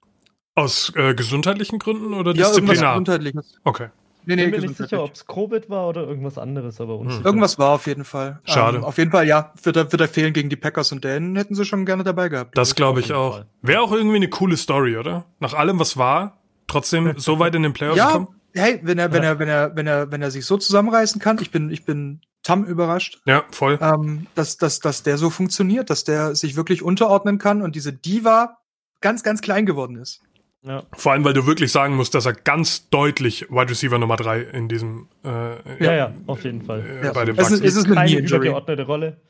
Aus 0.56 0.92
äh, 0.96 1.14
gesundheitlichen 1.14 1.78
Gründen 1.78 2.14
oder 2.16 2.34
ja, 2.34 2.48
disziplinar? 2.48 2.76
Ja, 2.76 2.92
gesundheitliches. 2.94 3.60
Okay. 3.64 3.90
Nee, 4.28 4.36
nee, 4.36 4.44
ich 4.44 4.52
bin 4.52 4.60
mir 4.60 4.68
nicht 4.68 4.78
sicher, 4.78 5.02
ob 5.02 5.14
es 5.14 5.26
Covid 5.26 5.70
war 5.70 5.88
oder 5.88 6.06
irgendwas 6.06 6.38
anderes, 6.38 6.82
aber 6.82 6.98
uns. 6.98 7.16
Hm. 7.16 7.26
Irgendwas 7.26 7.58
war 7.58 7.70
auf 7.70 7.88
jeden 7.88 8.04
Fall. 8.04 8.42
Schade. 8.44 8.80
Ähm, 8.80 8.84
auf 8.84 8.98
jeden 8.98 9.10
Fall, 9.10 9.26
ja, 9.26 9.54
wird 9.64 9.78
er, 9.78 9.90
wird 9.90 10.02
er 10.02 10.10
fehlen 10.10 10.34
gegen 10.34 10.50
die 10.50 10.58
Packers 10.58 10.92
und 10.92 11.06
den 11.06 11.38
hätten 11.38 11.56
sie 11.56 11.64
schon 11.64 11.86
gerne 11.86 12.04
dabei 12.04 12.28
gehabt. 12.28 12.58
Das 12.58 12.76
glaube 12.76 13.00
ich 13.00 13.14
auch. 13.14 13.46
Wäre 13.62 13.82
auch 13.82 13.94
irgendwie 13.94 14.18
eine 14.18 14.30
coole 14.30 14.58
Story, 14.58 14.98
oder? 14.98 15.24
Nach 15.40 15.54
allem, 15.54 15.80
was 15.80 15.96
war, 15.96 16.42
trotzdem 16.68 17.14
so 17.18 17.40
weit 17.40 17.56
in 17.56 17.64
den 17.64 17.72
Playoffs 17.72 17.98
ja, 17.98 18.12
kommen? 18.12 18.28
Hey, 18.54 18.82
wenn 18.84 19.00
er, 19.00 19.14
wenn 19.14 19.24
er, 19.24 19.40
wenn 19.40 19.48
er, 19.48 19.76
wenn 19.78 19.88
er, 19.88 20.12
wenn 20.12 20.22
er 20.22 20.30
sich 20.30 20.46
so 20.46 20.58
zusammenreißen 20.58 21.22
kann, 21.22 21.38
ich 21.40 21.52
bin, 21.52 21.70
ich 21.70 21.86
bin 21.86 22.20
Tam 22.44 22.66
überrascht. 22.66 23.22
Ja, 23.26 23.46
voll. 23.52 23.80
Ähm, 23.82 24.28
dass, 24.36 24.58
dass, 24.58 24.80
dass 24.80 25.04
der 25.04 25.18
so 25.18 25.30
funktioniert, 25.30 25.90
dass 25.90 26.04
der 26.04 26.36
sich 26.36 26.56
wirklich 26.58 26.82
unterordnen 26.82 27.38
kann 27.38 27.62
und 27.62 27.76
diese 27.76 27.94
Diva 27.94 28.58
ganz, 29.00 29.24
ganz 29.24 29.42
klein 29.42 29.66
geworden 29.66 29.96
ist. 29.96 30.22
Ja. 30.66 30.84
Vor 30.94 31.12
allem, 31.12 31.24
weil 31.24 31.34
du 31.34 31.46
wirklich 31.46 31.72
sagen 31.72 31.96
musst, 31.96 32.16
dass 32.16 32.26
er 32.26 32.34
ganz 32.34 32.90
deutlich 32.90 33.50
Wide 33.50 33.70
Receiver 33.70 33.98
Nummer 34.00 34.18
3 34.18 34.42
in 34.42 34.68
diesem 34.68 35.08
äh, 35.24 35.84
ja, 35.84 35.94
ja, 35.94 36.14
auf 36.26 36.44
jeden 36.44 36.64
Fall. 36.64 36.84
Äh, 36.86 37.06
ja. 37.06 37.14
Bei 37.14 37.26
dem 37.26 37.38
es, 37.38 37.52
ist, 37.52 37.64
es 37.64 37.76
ist 37.76 37.86
eine 37.86 37.96
Keine 37.96 38.20
übergeordnete 38.20 38.84
Rolle. 38.84 39.22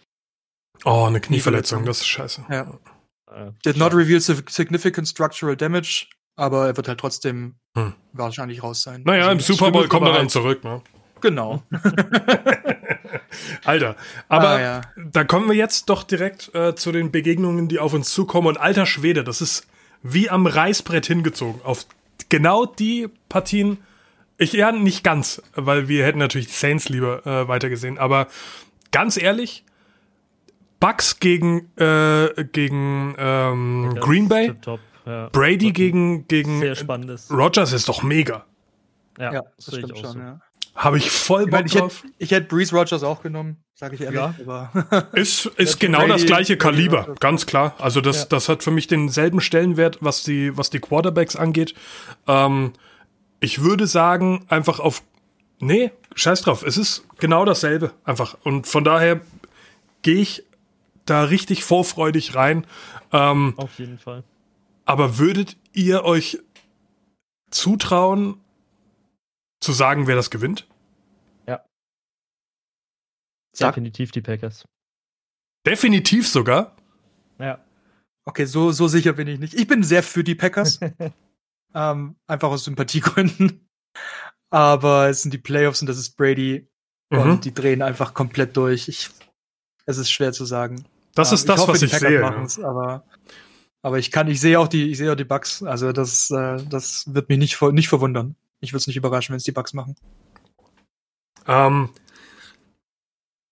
Oh, 0.85 1.05
eine 1.07 1.19
Knieverletzung, 1.19 1.85
das 1.85 1.99
ist 1.99 2.07
scheiße. 2.07 2.45
Ja. 2.49 2.79
Did 3.65 3.77
not 3.77 3.93
reveal 3.93 4.19
significant 4.19 5.07
structural 5.07 5.55
damage, 5.55 6.07
aber 6.35 6.67
er 6.67 6.77
wird 6.77 6.87
halt 6.87 6.99
trotzdem 6.99 7.55
hm. 7.75 7.93
wahrscheinlich 8.13 8.63
raus 8.63 8.83
sein. 8.83 9.03
Naja, 9.05 9.27
also, 9.27 9.31
im 9.33 9.39
Super 9.39 9.71
Bowl 9.71 9.87
kommt 9.87 10.07
er 10.07 10.13
dann 10.13 10.29
zurück, 10.29 10.63
ne? 10.63 10.81
Genau. 11.21 11.63
Alter, 13.63 13.95
aber 14.27 14.49
ah, 14.49 14.61
ja. 14.61 14.81
da 15.11 15.23
kommen 15.23 15.47
wir 15.47 15.55
jetzt 15.55 15.89
doch 15.89 16.03
direkt 16.03 16.53
äh, 16.53 16.75
zu 16.75 16.91
den 16.91 17.11
Begegnungen, 17.11 17.67
die 17.67 17.79
auf 17.79 17.93
uns 17.93 18.11
zukommen. 18.11 18.47
Und 18.47 18.57
alter 18.57 18.85
Schwede, 18.85 19.23
das 19.23 19.41
ist 19.41 19.67
wie 20.03 20.29
am 20.29 20.47
Reißbrett 20.47 21.05
hingezogen. 21.05 21.61
Auf 21.63 21.85
genau 22.29 22.65
die 22.65 23.07
Partien, 23.29 23.77
ich 24.37 24.53
ja 24.53 24.71
nicht 24.71 25.03
ganz, 25.03 25.41
weil 25.55 25.87
wir 25.87 26.05
hätten 26.05 26.19
natürlich 26.19 26.47
die 26.47 26.53
Saints 26.53 26.89
lieber 26.89 27.25
äh, 27.25 27.47
weitergesehen, 27.47 27.97
aber 27.97 28.27
ganz 28.91 29.17
ehrlich, 29.17 29.63
Bucks 30.79 31.19
gegen, 31.19 31.71
äh, 31.77 32.45
gegen 32.51 33.15
ähm, 33.17 33.97
Green 33.99 34.29
Bay, 34.29 34.53
top, 34.61 34.79
ja. 35.05 35.29
Brady 35.29 35.71
gegen, 35.71 36.27
gegen 36.27 36.61
Rogers 37.31 37.73
ist 37.73 37.89
doch 37.89 38.03
mega. 38.03 38.45
Ja, 39.17 39.33
ja 39.33 39.41
das, 39.41 39.65
das 39.65 39.75
stimmt 39.75 39.97
schon, 39.97 40.11
so. 40.11 40.19
ja. 40.19 40.39
Habe 40.75 40.97
ich 40.97 41.09
voll 41.11 41.47
Bock 41.47 41.65
ich 41.65 41.73
mein, 41.73 41.81
drauf. 41.81 42.03
Ich 42.17 42.31
hätte, 42.31 42.43
hätt 42.43 42.49
Breeze 42.49 42.75
Rogers 42.75 43.03
auch 43.03 43.21
genommen, 43.21 43.57
sage 43.73 43.95
ich 43.95 44.01
ehrlich. 44.01 44.19
Ja. 44.19 44.71
ist 45.13 45.47
ist 45.57 45.79
genau 45.79 45.99
Brady, 45.99 46.11
das 46.11 46.25
gleiche 46.25 46.57
Kaliber, 46.57 47.15
ganz 47.19 47.45
klar. 47.45 47.75
Also 47.79 48.01
das, 48.01 48.21
ja. 48.21 48.25
das 48.29 48.49
hat 48.49 48.63
für 48.63 48.71
mich 48.71 48.87
denselben 48.87 49.41
Stellenwert, 49.41 49.97
was 50.01 50.23
die, 50.23 50.55
was 50.57 50.69
die 50.69 50.79
Quarterbacks 50.79 51.35
angeht. 51.35 51.73
Ähm, 52.27 52.73
ich 53.39 53.61
würde 53.61 53.87
sagen, 53.87 54.45
einfach 54.49 54.79
auf. 54.79 55.03
Nee, 55.59 55.91
scheiß 56.15 56.41
drauf. 56.41 56.63
Es 56.63 56.77
ist 56.77 57.03
genau 57.17 57.45
dasselbe. 57.45 57.91
Einfach. 58.03 58.37
Und 58.43 58.67
von 58.67 58.83
daher 58.83 59.21
gehe 60.03 60.21
ich 60.21 60.43
da 61.05 61.23
richtig 61.23 61.63
vorfreudig 61.63 62.35
rein. 62.35 62.65
Ähm, 63.11 63.53
auf 63.57 63.79
jeden 63.79 63.97
Fall. 63.97 64.23
Aber 64.85 65.17
würdet 65.17 65.57
ihr 65.73 66.03
euch 66.03 66.39
zutrauen, 67.49 68.39
zu 69.59 69.73
sagen, 69.73 70.07
wer 70.07 70.15
das 70.15 70.29
gewinnt? 70.29 70.67
Ja. 71.47 71.63
Sag. 73.53 73.73
Definitiv 73.75 74.11
die 74.11 74.21
Packers. 74.21 74.65
Definitiv 75.65 76.27
sogar? 76.27 76.75
Ja. 77.39 77.63
Okay, 78.25 78.45
so, 78.45 78.71
so 78.71 78.87
sicher 78.87 79.13
bin 79.13 79.27
ich 79.27 79.39
nicht. 79.39 79.53
Ich 79.53 79.67
bin 79.67 79.83
sehr 79.83 80.03
für 80.03 80.23
die 80.23 80.35
Packers. 80.35 80.79
ähm, 81.73 82.15
einfach 82.27 82.49
aus 82.49 82.65
Sympathiegründen. 82.65 83.67
Aber 84.49 85.09
es 85.09 85.21
sind 85.21 85.33
die 85.33 85.39
Playoffs 85.39 85.81
und 85.81 85.87
das 85.87 85.97
ist 85.97 86.17
Brady. 86.17 86.67
Mhm. 87.09 87.19
Und 87.19 87.45
die 87.45 87.53
drehen 87.53 87.81
einfach 87.81 88.13
komplett 88.13 88.55
durch. 88.57 88.87
Ich, 88.87 89.09
es 89.85 89.97
ist 89.97 90.11
schwer 90.11 90.33
zu 90.33 90.45
sagen. 90.45 90.85
Das 91.15 91.31
ähm, 91.31 91.35
ist 91.35 91.49
das, 91.49 91.61
hoffe, 91.61 91.73
was 91.73 91.81
ich 91.81 91.93
sehe. 91.93 92.23
Aber, 92.63 93.05
aber 93.81 93.97
ich 93.97 94.11
kann, 94.11 94.27
ich 94.27 94.39
sehe 94.39 94.59
auch 94.59 94.67
die, 94.67 94.91
ich 94.91 94.97
sehe 94.97 95.11
auch 95.11 95.15
die 95.15 95.23
Bugs. 95.23 95.63
Also 95.63 95.91
das, 95.91 96.29
äh, 96.31 96.63
das 96.69 97.05
wird 97.13 97.29
mich 97.29 97.37
nicht, 97.37 97.61
nicht 97.61 97.87
verwundern. 97.87 98.35
Ich 98.59 98.71
würde 98.71 98.79
es 98.79 98.87
nicht 98.87 98.97
überraschen, 98.97 99.33
wenn 99.33 99.37
es 99.37 99.43
die 99.43 99.51
Bugs 99.51 99.73
machen. 99.73 99.95
Ähm, 101.47 101.89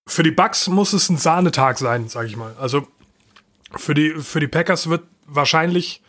für 0.07 0.23
die 0.23 0.31
Bugs 0.31 0.67
muss 0.67 0.93
es 0.93 1.09
ein 1.09 1.17
Sahnetag 1.17 1.77
sein, 1.77 2.09
sage 2.09 2.27
ich 2.27 2.35
mal. 2.35 2.55
Also 2.59 2.87
für 3.75 3.93
die, 3.93 4.11
für 4.11 4.39
die 4.39 4.47
Packers 4.47 4.89
wird 4.89 5.03
wahrscheinlich 5.25 6.01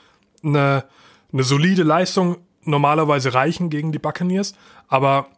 eine, 0.43 0.85
eine 1.33 1.43
solide 1.43 1.83
Leistung 1.83 2.39
normalerweise 2.63 3.33
reichen 3.33 3.71
gegen 3.71 3.93
die 3.93 3.99
Buccaneers, 3.99 4.55
aber 4.89 5.29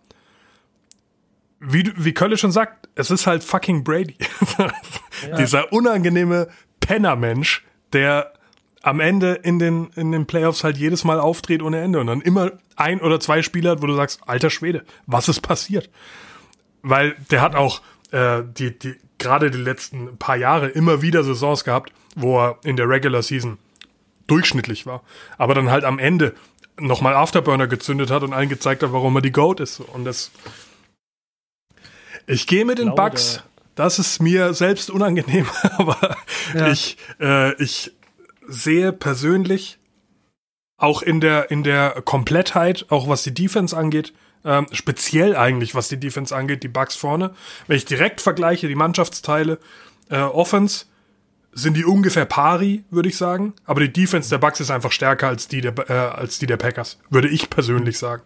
wie, 1.60 1.92
wie 1.96 2.14
Kölle 2.14 2.36
schon 2.36 2.52
sagt, 2.52 2.88
es 2.94 3.10
ist 3.10 3.26
halt 3.26 3.44
fucking 3.44 3.84
Brady. 3.84 4.16
ja. 5.28 5.36
Dieser 5.36 5.72
unangenehme 5.72 6.48
Pennermensch, 6.80 7.64
der 7.92 8.32
am 8.88 9.00
Ende 9.00 9.34
in 9.34 9.58
den, 9.58 9.90
in 9.96 10.12
den 10.12 10.26
Playoffs 10.26 10.64
halt 10.64 10.76
jedes 10.76 11.04
Mal 11.04 11.20
aufdreht 11.20 11.62
ohne 11.62 11.80
Ende 11.80 12.00
und 12.00 12.06
dann 12.06 12.20
immer 12.20 12.52
ein 12.76 13.00
oder 13.00 13.20
zwei 13.20 13.42
Spieler 13.42 13.72
hat, 13.72 13.82
wo 13.82 13.86
du 13.86 13.94
sagst, 13.94 14.20
alter 14.26 14.50
Schwede, 14.50 14.84
was 15.06 15.28
ist 15.28 15.40
passiert? 15.40 15.90
Weil 16.82 17.16
der 17.30 17.42
hat 17.42 17.54
auch 17.54 17.82
äh, 18.10 18.42
die, 18.44 18.78
die, 18.78 18.96
gerade 19.18 19.50
die 19.50 19.58
letzten 19.58 20.16
paar 20.16 20.36
Jahre 20.36 20.68
immer 20.68 21.02
wieder 21.02 21.24
Saisons 21.24 21.64
gehabt, 21.64 21.92
wo 22.14 22.38
er 22.38 22.58
in 22.64 22.76
der 22.76 22.88
Regular 22.88 23.22
Season 23.22 23.58
durchschnittlich 24.26 24.86
war. 24.86 25.02
Aber 25.36 25.54
dann 25.54 25.70
halt 25.70 25.84
am 25.84 25.98
Ende 25.98 26.34
nochmal 26.78 27.14
Afterburner 27.14 27.66
gezündet 27.66 28.10
hat 28.10 28.22
und 28.22 28.32
allen 28.32 28.48
gezeigt 28.48 28.82
hat, 28.82 28.92
warum 28.92 29.16
er 29.16 29.22
die 29.22 29.32
Goat 29.32 29.60
ist. 29.60 29.80
Und 29.80 30.04
das. 30.04 30.30
Ich 32.26 32.46
gehe 32.46 32.64
mit 32.64 32.78
den 32.78 32.94
Bugs. 32.94 33.42
Das 33.74 34.00
ist 34.00 34.20
mir 34.20 34.54
selbst 34.54 34.90
unangenehm, 34.90 35.46
aber 35.78 36.16
ja. 36.52 36.68
ich, 36.68 36.96
äh, 37.20 37.54
ich 37.62 37.92
sehe 38.48 38.92
persönlich 38.92 39.78
auch 40.76 41.02
in 41.02 41.20
der, 41.20 41.50
in 41.50 41.62
der 41.62 42.02
Komplettheit, 42.04 42.86
auch 42.88 43.08
was 43.08 43.22
die 43.22 43.34
Defense 43.34 43.76
angeht, 43.76 44.12
ähm, 44.44 44.66
speziell 44.72 45.36
eigentlich, 45.36 45.74
was 45.74 45.88
die 45.88 45.98
Defense 45.98 46.34
angeht, 46.34 46.62
die 46.62 46.68
Bugs 46.68 46.96
vorne. 46.96 47.32
Wenn 47.66 47.76
ich 47.76 47.84
direkt 47.84 48.20
vergleiche, 48.20 48.68
die 48.68 48.74
Mannschaftsteile, 48.74 49.58
äh, 50.08 50.20
Offense, 50.20 50.86
sind 51.52 51.76
die 51.76 51.84
ungefähr 51.84 52.24
pari, 52.24 52.84
würde 52.90 53.08
ich 53.08 53.16
sagen. 53.16 53.54
Aber 53.64 53.80
die 53.80 53.92
Defense 53.92 54.30
der 54.30 54.38
Bugs 54.38 54.60
ist 54.60 54.70
einfach 54.70 54.92
stärker 54.92 55.28
als 55.28 55.48
die 55.48 55.60
der, 55.60 55.74
äh, 55.90 55.92
als 55.92 56.38
die 56.38 56.46
der 56.46 56.56
Packers, 56.56 56.98
würde 57.10 57.28
ich 57.28 57.50
persönlich 57.50 57.98
sagen. 57.98 58.22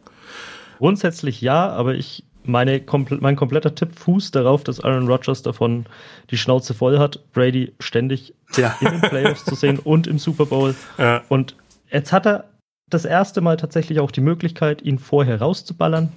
Grundsätzlich 0.79 1.41
ja, 1.41 1.71
aber 1.71 1.95
ich 1.95 2.25
meine, 2.45 2.81
komple 2.81 3.19
mein 3.21 3.37
kompletter 3.37 3.75
Tipp 3.75 3.99
fußt 3.99 4.35
darauf, 4.35 4.65
dass 4.65 4.81
Aaron 4.81 5.07
Rodgers 5.07 5.43
davon 5.43 5.87
die 6.31 6.39
Schnauze 6.39 6.75
voll 6.75 6.99
hat, 6.99 7.21
Brady 7.33 7.73
ständig 7.81 8.35
ja. 8.57 8.77
in 8.81 8.89
den 8.89 9.01
Playoffs 9.01 9.45
zu 9.45 9.55
sehen 9.55 9.79
und 9.79 10.07
im 10.07 10.19
Super 10.19 10.47
Bowl. 10.47 10.75
Ja. 10.99 11.23
Und 11.29 11.57
jetzt 11.91 12.13
hat 12.13 12.27
er 12.27 12.45
das 12.89 13.05
erste 13.05 13.41
Mal 13.41 13.57
tatsächlich 13.57 14.01
auch 14.01 14.11
die 14.11 14.21
Möglichkeit, 14.21 14.83
ihn 14.83 14.99
vorher 14.99 15.41
rauszuballern. 15.41 16.13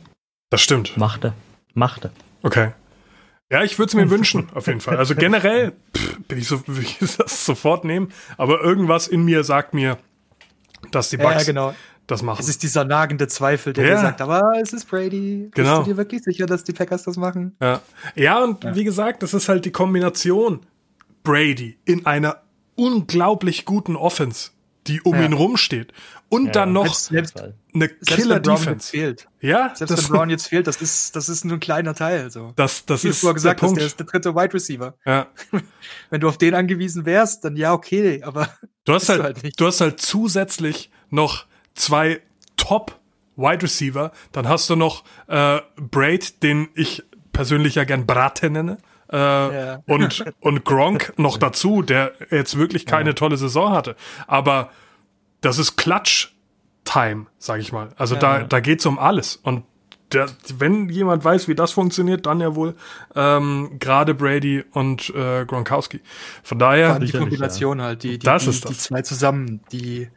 Das 0.50 0.62
stimmt. 0.62 0.98
Macht 0.98 1.24
er. 1.26 1.34
Macht 1.74 2.06
er. 2.06 2.12
Okay. 2.44 2.72
Ja, 3.52 3.64
ich 3.64 3.78
würde 3.78 3.90
es 3.90 3.94
mir 3.94 4.10
wünschen, 4.10 4.50
auf 4.54 4.68
jeden 4.68 4.82
Fall. 4.82 4.98
Also 4.98 5.16
generell 5.18 5.74
pff, 5.96 6.20
bin 6.28 6.38
ich 6.38 6.48
so, 6.48 6.62
will 6.68 6.84
ich 6.84 6.98
das 7.00 7.46
sofort 7.46 7.86
nehmen, 7.86 8.12
aber 8.38 8.62
irgendwas 8.62 9.08
in 9.08 9.24
mir 9.24 9.44
sagt 9.44 9.74
mir, 9.74 9.98
dass 10.92 11.10
die 11.10 11.18
Bugs 11.18 11.48
ja, 11.48 11.54
genau 11.54 11.76
das 12.08 12.22
machen. 12.22 12.42
Es 12.42 12.50
ist 12.50 12.64
dieser 12.64 12.86
nagende 12.86 13.28
Zweifel, 13.28 13.74
der 13.74 13.88
ja. 13.88 14.02
sagt, 14.02 14.22
aber 14.22 14.42
es 14.62 14.74
ist 14.74 14.90
Brady. 14.90 15.50
Genau. 15.54 15.78
Bist 15.78 15.88
du 15.88 15.92
dir 15.92 15.98
wirklich 15.98 16.24
sicher, 16.24 16.46
dass 16.46 16.64
die 16.64 16.74
Packers 16.74 17.04
das 17.04 17.18
machen? 17.18 17.56
Ja, 17.62 17.82
ja 18.16 18.44
und 18.44 18.64
ja. 18.64 18.76
wie 18.76 18.84
gesagt, 18.84 19.24
das 19.24 19.34
ist 19.34 19.50
halt 19.50 19.66
die 19.66 19.72
Kombination 19.72 20.62
Brady 21.24 21.78
in 21.86 22.06
einer 22.06 22.42
unglaublich 22.76 23.66
guten 23.66 23.96
Offense, 23.96 24.52
die 24.88 25.02
um 25.02 25.16
ja. 25.16 25.26
ihn 25.26 25.34
rumsteht. 25.34 25.94
Und 26.30 26.48
ja. 26.48 26.52
dann 26.52 26.74
noch 26.74 26.94
selbst, 26.94 27.42
eine 27.74 27.88
Killer-Defense. 27.88 28.90
fehlt. 28.90 29.28
Ja, 29.42 29.76
selbst 29.76 30.10
wenn 30.10 30.18
Brown 30.18 30.30
jetzt 30.30 30.48
fehlt, 30.48 30.66
das 30.66 30.82
ist, 30.82 31.16
das 31.16 31.30
ist 31.30 31.46
nur 31.46 31.58
ein 31.58 31.60
kleiner 31.60 31.94
Teil. 31.94 32.32
So. 32.32 32.52
Das, 32.56 32.86
das 32.86 33.04
Wie 33.04 33.10
ist 33.10 33.24
du 33.24 33.32
gesagt 33.34 33.62
der 33.62 33.70
hast, 33.70 33.78
der 33.78 33.86
ist 33.86 34.00
der 34.00 34.08
dritte 34.08 34.36
Wide 34.36 34.54
Receiver. 34.54 34.96
Ja. 35.06 35.28
wenn 36.10 36.22
du 36.22 36.28
auf 36.28 36.38
den 36.38 36.56
angewiesen 36.56 37.06
wärst, 37.06 37.46
dann 37.46 37.56
ja, 37.56 37.74
okay, 37.74 38.24
aber 38.24 38.50
du 38.86 38.94
hast 38.94 39.10
halt, 39.10 39.20
du, 39.20 39.24
halt 39.24 39.60
du 39.60 39.68
hast 39.68 39.82
halt 39.82 40.02
zusätzlich 40.02 40.90
noch 41.10 41.46
zwei 41.76 42.22
Top 42.58 43.00
Wide 43.36 43.64
Receiver, 43.64 44.12
dann 44.32 44.48
hast 44.48 44.70
du 44.70 44.76
noch 44.76 45.04
äh, 45.28 45.60
Braid, 45.76 46.42
den 46.42 46.70
ich 46.74 47.04
persönlich 47.32 47.76
ja 47.76 47.84
gern 47.84 48.06
Brate 48.06 48.50
nenne. 48.50 48.78
Äh, 49.12 49.18
yeah. 49.18 49.84
und, 49.86 50.26
und 50.40 50.66
Gronk 50.66 51.14
noch 51.18 51.38
dazu, 51.38 51.84
der 51.84 52.14
jetzt 52.32 52.58
wirklich 52.58 52.88
keine 52.88 53.12
ja. 53.12 53.14
tolle 53.14 53.38
Saison 53.38 53.72
hatte. 53.72 53.96
Aber 54.26 54.72
das 55.42 55.60
ist 55.60 55.76
Klatsch-Time, 55.78 57.28
sag 57.38 57.60
ich 57.60 57.72
mal. 57.72 57.90
Also 57.98 58.16
ja, 58.16 58.22
da, 58.22 58.38
ja. 58.40 58.44
da 58.46 58.60
geht's 58.62 58.86
um 58.88 58.98
alles. 58.98 59.36
Und 59.36 59.64
der, 60.12 60.28
wenn 60.58 60.90
jemand 60.90 61.24
weiß, 61.24 61.48
wie 61.48 61.56
das 61.56 61.72
funktioniert, 61.72 62.26
dann 62.26 62.40
ja 62.40 62.56
wohl 62.56 62.76
ähm, 63.16 63.78
gerade 63.80 64.16
Brady 64.16 64.64
und 64.72 65.14
äh, 65.16 65.46
Gronkowski. 65.46 66.02
Von 66.42 66.58
daher. 66.58 66.98
Die 67.00 67.12
Kombination 67.12 67.82
halt, 67.82 68.02
die, 68.02 68.18
die, 68.18 68.26
das 68.26 68.44
die, 68.44 68.50
ist 68.50 68.66
das. 68.66 68.72
die 68.72 68.78
zwei 68.78 69.02
zusammen, 69.04 69.62
die 69.72 70.10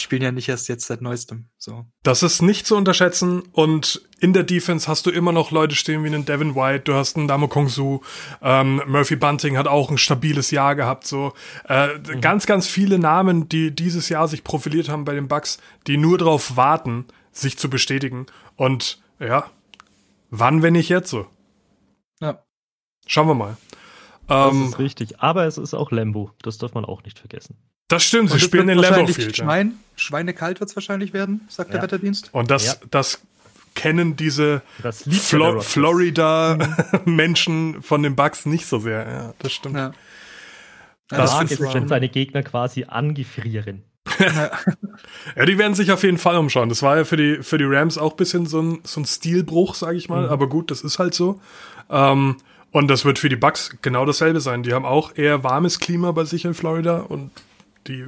spielen 0.00 0.22
ja 0.22 0.32
nicht 0.32 0.48
erst 0.48 0.68
jetzt 0.68 0.86
seit 0.86 1.02
neuestem. 1.02 1.46
So. 1.56 1.86
Das 2.02 2.22
ist 2.22 2.42
nicht 2.42 2.66
zu 2.66 2.76
unterschätzen 2.76 3.42
und 3.52 4.02
in 4.20 4.32
der 4.32 4.42
Defense 4.42 4.88
hast 4.88 5.06
du 5.06 5.10
immer 5.10 5.32
noch 5.32 5.50
Leute 5.50 5.74
stehen 5.74 6.02
wie 6.02 6.08
einen 6.08 6.24
Devin 6.24 6.54
White, 6.54 6.84
du 6.84 6.94
hast 6.94 7.16
einen 7.16 7.28
Damo 7.28 7.48
Kong 7.48 7.68
Su, 7.68 8.00
ähm, 8.42 8.82
Murphy 8.86 9.16
Bunting 9.16 9.56
hat 9.56 9.66
auch 9.66 9.90
ein 9.90 9.98
stabiles 9.98 10.50
Jahr 10.50 10.74
gehabt, 10.74 11.06
so 11.06 11.32
äh, 11.68 11.98
mhm. 11.98 12.20
ganz, 12.20 12.46
ganz 12.46 12.66
viele 12.66 12.98
Namen, 12.98 13.48
die 13.48 13.74
dieses 13.74 14.08
Jahr 14.08 14.28
sich 14.28 14.44
profiliert 14.44 14.88
haben 14.88 15.04
bei 15.04 15.14
den 15.14 15.28
Bucks, 15.28 15.58
die 15.86 15.96
nur 15.96 16.18
darauf 16.18 16.56
warten, 16.56 17.06
sich 17.32 17.58
zu 17.58 17.70
bestätigen 17.70 18.26
und 18.56 19.00
ja, 19.20 19.50
wann, 20.30 20.62
wenn 20.62 20.74
nicht 20.74 20.88
jetzt 20.88 21.10
so? 21.10 21.26
Ja. 22.20 22.42
Schauen 23.06 23.28
wir 23.28 23.34
mal. 23.34 23.56
Das 24.26 24.52
ähm, 24.52 24.66
ist 24.66 24.78
richtig, 24.78 25.20
aber 25.20 25.46
es 25.46 25.56
ist 25.56 25.74
auch 25.74 25.90
Lambo, 25.90 26.32
das 26.42 26.58
darf 26.58 26.74
man 26.74 26.84
auch 26.84 27.02
nicht 27.02 27.18
vergessen. 27.18 27.56
Das 27.88 28.04
stimmt, 28.04 28.30
sie 28.30 28.40
spielen 28.40 28.66
den 28.66 28.78
Lambo 28.78 29.06
Field. 29.06 29.36
Schwein, 29.36 29.70
ja. 29.70 29.76
Schweinekalt 29.96 30.60
wird 30.60 30.68
es 30.70 30.76
wahrscheinlich 30.76 31.14
werden, 31.14 31.40
sagt 31.48 31.70
ja. 31.70 31.74
der 31.74 31.82
Wetterdienst. 31.82 32.30
Und 32.32 32.50
das, 32.50 32.66
ja. 32.66 32.74
das 32.90 33.20
kennen 33.74 34.16
diese 34.16 34.62
Flo 34.92 35.60
Florida-Menschen 35.60 37.82
von 37.86 38.02
den 38.02 38.16
Bugs 38.16 38.44
nicht 38.44 38.66
so 38.66 38.78
sehr. 38.78 39.08
Ja, 39.08 39.32
das 39.38 39.52
stimmt. 39.52 39.76
Ja. 39.76 39.92
Das 41.08 41.32
mag 41.32 41.50
jetzt, 41.50 41.62
wenn 41.62 41.88
seine 41.88 42.10
Gegner 42.10 42.42
quasi 42.42 42.84
angefrieren. 42.84 43.84
ja, 45.36 45.46
die 45.46 45.58
werden 45.58 45.74
sich 45.74 45.92
auf 45.92 46.02
jeden 46.02 46.18
Fall 46.18 46.36
umschauen. 46.36 46.68
Das 46.68 46.82
war 46.82 46.98
ja 46.98 47.04
für 47.04 47.16
die, 47.16 47.42
für 47.42 47.56
die 47.56 47.64
Rams 47.64 47.96
auch 47.98 48.12
ein 48.12 48.16
bisschen 48.16 48.46
so 48.46 48.60
ein, 48.60 48.80
so 48.84 49.00
ein 49.00 49.06
Stilbruch, 49.06 49.74
sage 49.74 49.96
ich 49.96 50.08
mal. 50.08 50.24
Mhm. 50.24 50.30
Aber 50.30 50.48
gut, 50.48 50.70
das 50.70 50.82
ist 50.82 50.98
halt 50.98 51.14
so. 51.14 51.40
Ähm, 51.90 52.36
und 52.70 52.88
das 52.88 53.04
wird 53.04 53.18
für 53.18 53.28
die 53.28 53.36
Bucks 53.36 53.76
genau 53.80 54.04
dasselbe 54.04 54.40
sein. 54.40 54.62
Die 54.62 54.74
haben 54.74 54.84
auch 54.84 55.16
eher 55.16 55.44
warmes 55.44 55.78
Klima 55.78 56.12
bei 56.12 56.24
sich 56.24 56.44
in 56.44 56.54
Florida 56.54 56.98
und 56.98 57.30
die 57.88 58.06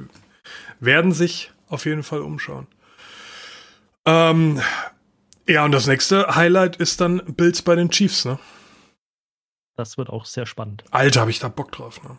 werden 0.79 1.11
sich 1.11 1.51
auf 1.67 1.85
jeden 1.85 2.03
Fall 2.03 2.21
umschauen. 2.21 2.67
Ähm, 4.05 4.61
ja, 5.47 5.65
und 5.65 5.71
das 5.71 5.87
nächste 5.87 6.35
Highlight 6.35 6.75
ist 6.77 7.01
dann 7.01 7.21
Bills 7.35 7.61
bei 7.61 7.75
den 7.75 7.89
Chiefs, 7.89 8.25
ne? 8.25 8.39
Das 9.75 9.97
wird 9.97 10.09
auch 10.09 10.25
sehr 10.25 10.45
spannend. 10.45 10.83
Alter, 10.91 11.21
habe 11.21 11.31
ich 11.31 11.39
da 11.39 11.47
Bock 11.47 11.71
drauf, 11.71 12.03
ne? 12.03 12.17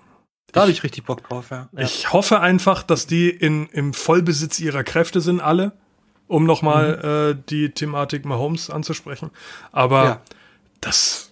Da 0.52 0.62
habe 0.62 0.70
ich 0.70 0.82
richtig 0.82 1.04
Bock 1.04 1.26
drauf, 1.26 1.50
ja. 1.50 1.68
Ich 1.76 2.12
hoffe 2.12 2.40
einfach, 2.40 2.82
dass 2.82 3.06
die 3.06 3.30
in, 3.30 3.66
im 3.68 3.94
Vollbesitz 3.94 4.60
ihrer 4.60 4.84
Kräfte 4.84 5.20
sind, 5.20 5.40
alle, 5.40 5.72
um 6.26 6.44
nochmal 6.44 6.96
mhm. 6.96 7.38
äh, 7.38 7.42
die 7.48 7.70
Thematik 7.70 8.24
Mahomes 8.24 8.68
anzusprechen. 8.68 9.30
Aber 9.70 10.04
ja. 10.04 10.22
das, 10.80 11.31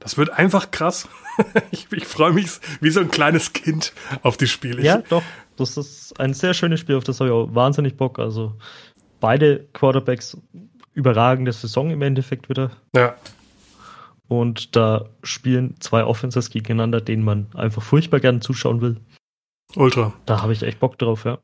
das 0.00 0.16
wird 0.16 0.30
einfach 0.30 0.70
krass. 0.70 1.08
ich, 1.70 1.90
ich 1.92 2.06
freue 2.06 2.32
mich 2.32 2.48
wie 2.80 2.90
so 2.90 3.00
ein 3.00 3.10
kleines 3.10 3.52
Kind 3.52 3.92
auf 4.22 4.36
die 4.36 4.46
Spiele. 4.46 4.82
Ja, 4.82 4.98
doch. 5.08 5.22
Das 5.56 5.76
ist 5.76 6.18
ein 6.20 6.34
sehr 6.34 6.54
schönes 6.54 6.80
Spiel, 6.80 6.96
auf 6.96 7.04
das 7.04 7.20
habe 7.20 7.30
ich 7.30 7.34
auch 7.34 7.54
wahnsinnig 7.54 7.96
Bock. 7.96 8.18
Also 8.18 8.54
beide 9.20 9.66
Quarterbacks 9.72 10.36
überragende 10.94 11.52
Saison 11.52 11.90
im 11.90 12.02
Endeffekt 12.02 12.48
wieder. 12.48 12.70
Ja. 12.94 13.16
Und 14.28 14.76
da 14.76 15.08
spielen 15.22 15.76
zwei 15.80 16.04
Offenses 16.04 16.50
gegeneinander, 16.50 17.00
denen 17.00 17.24
man 17.24 17.46
einfach 17.54 17.82
furchtbar 17.82 18.20
gerne 18.20 18.40
zuschauen 18.40 18.80
will. 18.80 19.00
Ultra. 19.74 20.12
Da 20.26 20.42
habe 20.42 20.52
ich 20.52 20.62
echt 20.62 20.80
Bock 20.80 20.98
drauf, 20.98 21.24
ja. 21.24 21.38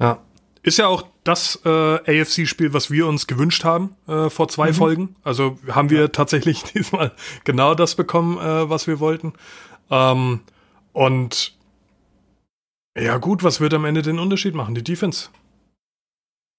Ja. 0.00 0.20
Ist 0.62 0.78
ja 0.78 0.86
auch 0.86 1.06
das 1.24 1.60
äh, 1.64 1.68
AFC-Spiel, 1.68 2.72
was 2.72 2.90
wir 2.90 3.06
uns 3.06 3.26
gewünscht 3.26 3.64
haben 3.64 3.96
äh, 4.08 4.28
vor 4.28 4.48
zwei 4.48 4.68
mhm. 4.70 4.74
Folgen. 4.74 5.16
Also 5.22 5.58
haben 5.68 5.90
wir 5.90 6.00
ja. 6.00 6.08
tatsächlich 6.08 6.62
diesmal 6.74 7.12
genau 7.44 7.74
das 7.74 7.94
bekommen, 7.94 8.38
äh, 8.38 8.68
was 8.68 8.86
wir 8.86 8.98
wollten. 9.00 9.32
Ähm, 9.90 10.40
und 10.92 11.56
ja, 12.98 13.18
gut, 13.18 13.42
was 13.42 13.60
wird 13.60 13.72
am 13.74 13.84
Ende 13.84 14.02
den 14.02 14.18
Unterschied 14.18 14.54
machen? 14.54 14.74
Die 14.74 14.84
Defense. 14.84 15.30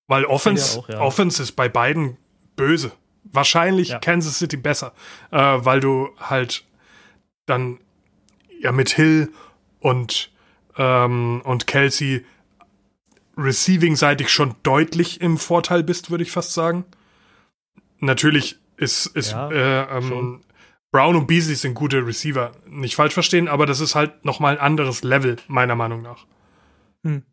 Weil 0.07 0.25
Offense, 0.25 0.75
ja 0.75 0.81
auch, 0.81 0.89
ja. 0.89 1.01
Offense 1.01 1.43
ist 1.43 1.53
bei 1.53 1.69
beiden 1.69 2.17
böse. 2.55 2.91
Wahrscheinlich. 3.23 3.95
Kansas 4.01 4.39
City 4.39 4.57
besser, 4.57 4.93
äh, 5.31 5.37
weil 5.37 5.79
du 5.79 6.09
halt 6.19 6.65
dann 7.45 7.79
ja 8.59 8.71
mit 8.71 8.91
Hill 8.91 9.31
und, 9.79 10.31
ähm, 10.77 11.41
und 11.43 11.67
Kelsey 11.67 12.25
receiving-seitig 13.37 14.29
schon 14.29 14.55
deutlich 14.63 15.21
im 15.21 15.37
Vorteil 15.37 15.83
bist, 15.83 16.11
würde 16.11 16.23
ich 16.23 16.31
fast 16.31 16.53
sagen. 16.53 16.85
Natürlich 17.99 18.59
ist, 18.77 19.07
ist 19.07 19.31
ja, 19.31 19.49
äh, 19.49 19.97
ähm, 19.97 20.41
Brown 20.91 21.15
und 21.15 21.27
Beasley 21.27 21.55
sind 21.55 21.73
gute 21.73 22.05
Receiver. 22.05 22.51
Nicht 22.67 22.95
falsch 22.95 23.13
verstehen, 23.13 23.47
aber 23.47 23.65
das 23.65 23.79
ist 23.79 23.95
halt 23.95 24.25
nochmal 24.25 24.55
ein 24.55 24.61
anderes 24.61 25.03
Level, 25.03 25.37
meiner 25.47 25.75
Meinung 25.75 26.01
nach. 26.01 26.25
Hm. 27.03 27.23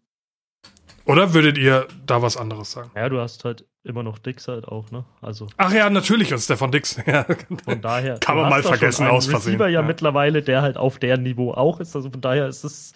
Oder 1.05 1.35
würdet 1.35 1.59
ihr 1.59 1.89
da 2.07 2.23
was 2.23 2.37
anderes 2.37 2.73
sagen? 2.73 2.91
Ja, 2.95 3.09
du 3.09 3.21
hast 3.21 3.45
halt 3.45 3.67
immer 3.83 4.03
noch 4.03 4.19
Dix 4.19 4.49
halt 4.49 4.67
auch, 4.69 4.91
ne? 4.91 5.05
Also. 5.21 5.49
Ach 5.57 5.73
ja, 5.73 5.91
natürlich 5.91 6.31
ist 6.31 6.45
Stefan 6.45 6.71
Dix. 6.71 7.01
Ja. 7.07 7.27
Von 7.65 7.81
daher. 7.81 8.19
Kann 8.19 8.37
man 8.37 8.49
mal 8.49 8.63
vergessen 8.63 9.07
aus 9.07 9.27
Versehen. 9.27 9.55
Receiver 9.55 9.69
ja, 9.69 9.81
ja 9.81 9.87
mittlerweile, 9.87 10.43
der 10.43 10.63
halt 10.63 10.77
auf 10.77 10.99
deren 10.99 11.23
Niveau 11.23 11.53
auch 11.53 11.81
ist. 11.81 11.97
Also 11.97 12.11
von 12.11 12.21
daher 12.21 12.47
ist 12.47 12.65
es, 12.65 12.95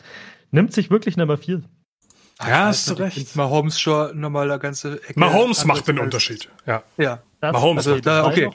nimmt 0.50 0.72
sich 0.72 0.90
wirklich 0.90 1.16
nicht 1.16 1.26
mehr 1.26 1.38
viel. 1.38 1.64
Ja, 2.40 2.66
hast 2.66 2.90
du 2.90 2.94
recht. 2.94 3.36
Mahomes 3.36 3.78
schon 3.78 4.18
nochmal 4.18 4.50
eine 4.50 4.58
ganze 4.58 4.94
Ecke. 5.04 5.18
Mahomes 5.18 5.64
macht 5.64 5.86
den 5.86 5.98
Unterschied. 5.98 6.48
Ja. 6.66 6.82
Ja. 6.96 7.22
Das, 7.40 7.52
Mahomes. 7.52 7.86
Also, 7.86 8.00
da, 8.00 8.26
okay. 8.26 8.50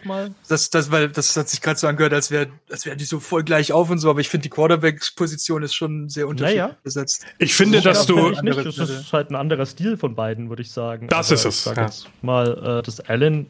Das, 0.47 0.69
das, 0.71 0.89
weil, 0.89 1.09
das 1.09 1.37
hat 1.37 1.47
sich 1.47 1.61
gerade 1.61 1.79
so 1.79 1.87
angehört, 1.87 2.11
als 2.11 2.31
wäre, 2.31 2.47
als 2.71 2.85
wären 2.85 2.97
die 2.97 3.05
so 3.05 3.19
voll 3.19 3.43
gleich 3.43 3.71
auf 3.71 3.89
und 3.91 3.99
so, 3.99 4.09
aber 4.09 4.19
ich 4.19 4.29
finde, 4.29 4.43
die 4.43 4.49
Quarterback-Position 4.49 5.61
ist 5.61 5.75
schon 5.75 6.09
sehr 6.09 6.27
unterschiedlich 6.27 6.63
naja. 6.63 6.77
besetzt. 6.81 7.25
Ich 7.37 7.53
finde, 7.53 7.81
dass 7.81 8.07
du. 8.07 8.29
Nicht. 8.41 8.65
Das 8.65 8.77
ist 8.77 9.13
halt 9.13 9.29
ein 9.29 9.35
anderer 9.35 9.67
Stil 9.67 9.95
von 9.95 10.15
beiden, 10.15 10.49
würde 10.49 10.63
ich 10.63 10.71
sagen. 10.71 11.07
Das 11.07 11.27
aber 11.27 11.35
ist 11.35 11.45
es. 11.45 11.65
Ich 11.67 11.77
ja. 11.77 11.83
jetzt 11.83 12.09
mal, 12.23 12.79
äh, 12.79 12.83
dass 12.83 12.99
Allen 12.99 13.47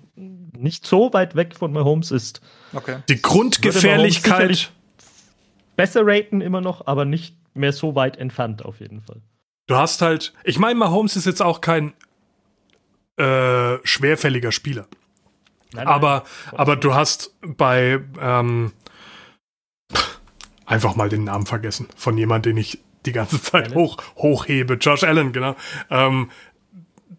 nicht 0.58 0.86
so 0.86 1.14
weit 1.14 1.36
weg 1.36 1.56
von 1.56 1.72
Mahomes 1.72 2.12
ist. 2.12 2.42
Okay. 2.74 2.98
Die 3.08 3.22
Grundgefährlichkeit. 3.22 4.72
Besser 5.78 6.02
raten 6.04 6.42
immer 6.42 6.60
noch, 6.60 6.86
aber 6.88 7.06
nicht 7.06 7.38
mehr 7.54 7.72
so 7.72 7.96
weit 7.96 8.18
entfernt 8.18 8.66
auf 8.66 8.82
jeden 8.82 9.02
Fall. 9.02 9.22
Du 9.70 9.76
hast 9.76 10.02
halt, 10.02 10.34
ich 10.44 10.58
meine, 10.58 10.80
Mahomes 10.80 11.16
ist 11.16 11.28
jetzt 11.28 11.44
auch 11.44 11.62
kein 11.62 11.94
äh, 13.18 13.78
schwerfälliger 13.84 14.52
Spieler. 14.52 14.88
Nein, 15.74 15.86
nein, 15.86 15.88
aber, 15.88 16.24
aber 16.54 16.76
du 16.76 16.96
hast 16.96 17.36
bei 17.46 18.00
ähm, 18.20 18.72
einfach 20.66 20.96
mal 20.96 21.08
den 21.08 21.24
Namen 21.24 21.46
vergessen 21.46 21.88
von 21.96 22.18
jemand, 22.18 22.48
den 22.48 22.58
ich 22.58 22.80
die 23.06 23.12
ganze 23.12 23.40
Zeit 23.44 23.76
hoch, 23.76 23.98
hochhebe. 24.16 24.74
Josh 24.74 25.04
Allen, 25.04 25.34
genau. 25.34 25.56
Ähm, 25.92 26.32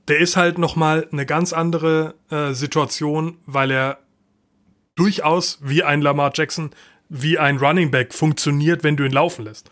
der 0.08 0.18
ist 0.18 0.36
halt 0.36 0.58
noch 0.58 0.74
mal 0.74 1.06
eine 1.12 1.26
ganz 1.26 1.52
andere 1.52 2.16
äh, 2.32 2.50
Situation, 2.52 3.38
weil 3.46 3.70
er 3.70 3.98
durchaus 4.96 5.60
wie 5.62 5.84
ein 5.84 6.02
Lamar 6.02 6.32
Jackson, 6.34 6.70
wie 7.08 7.38
ein 7.38 7.58
Running 7.58 7.92
Back 7.92 8.12
funktioniert, 8.12 8.82
wenn 8.82 8.96
du 8.96 9.04
ihn 9.04 9.12
laufen 9.12 9.44
lässt. 9.44 9.70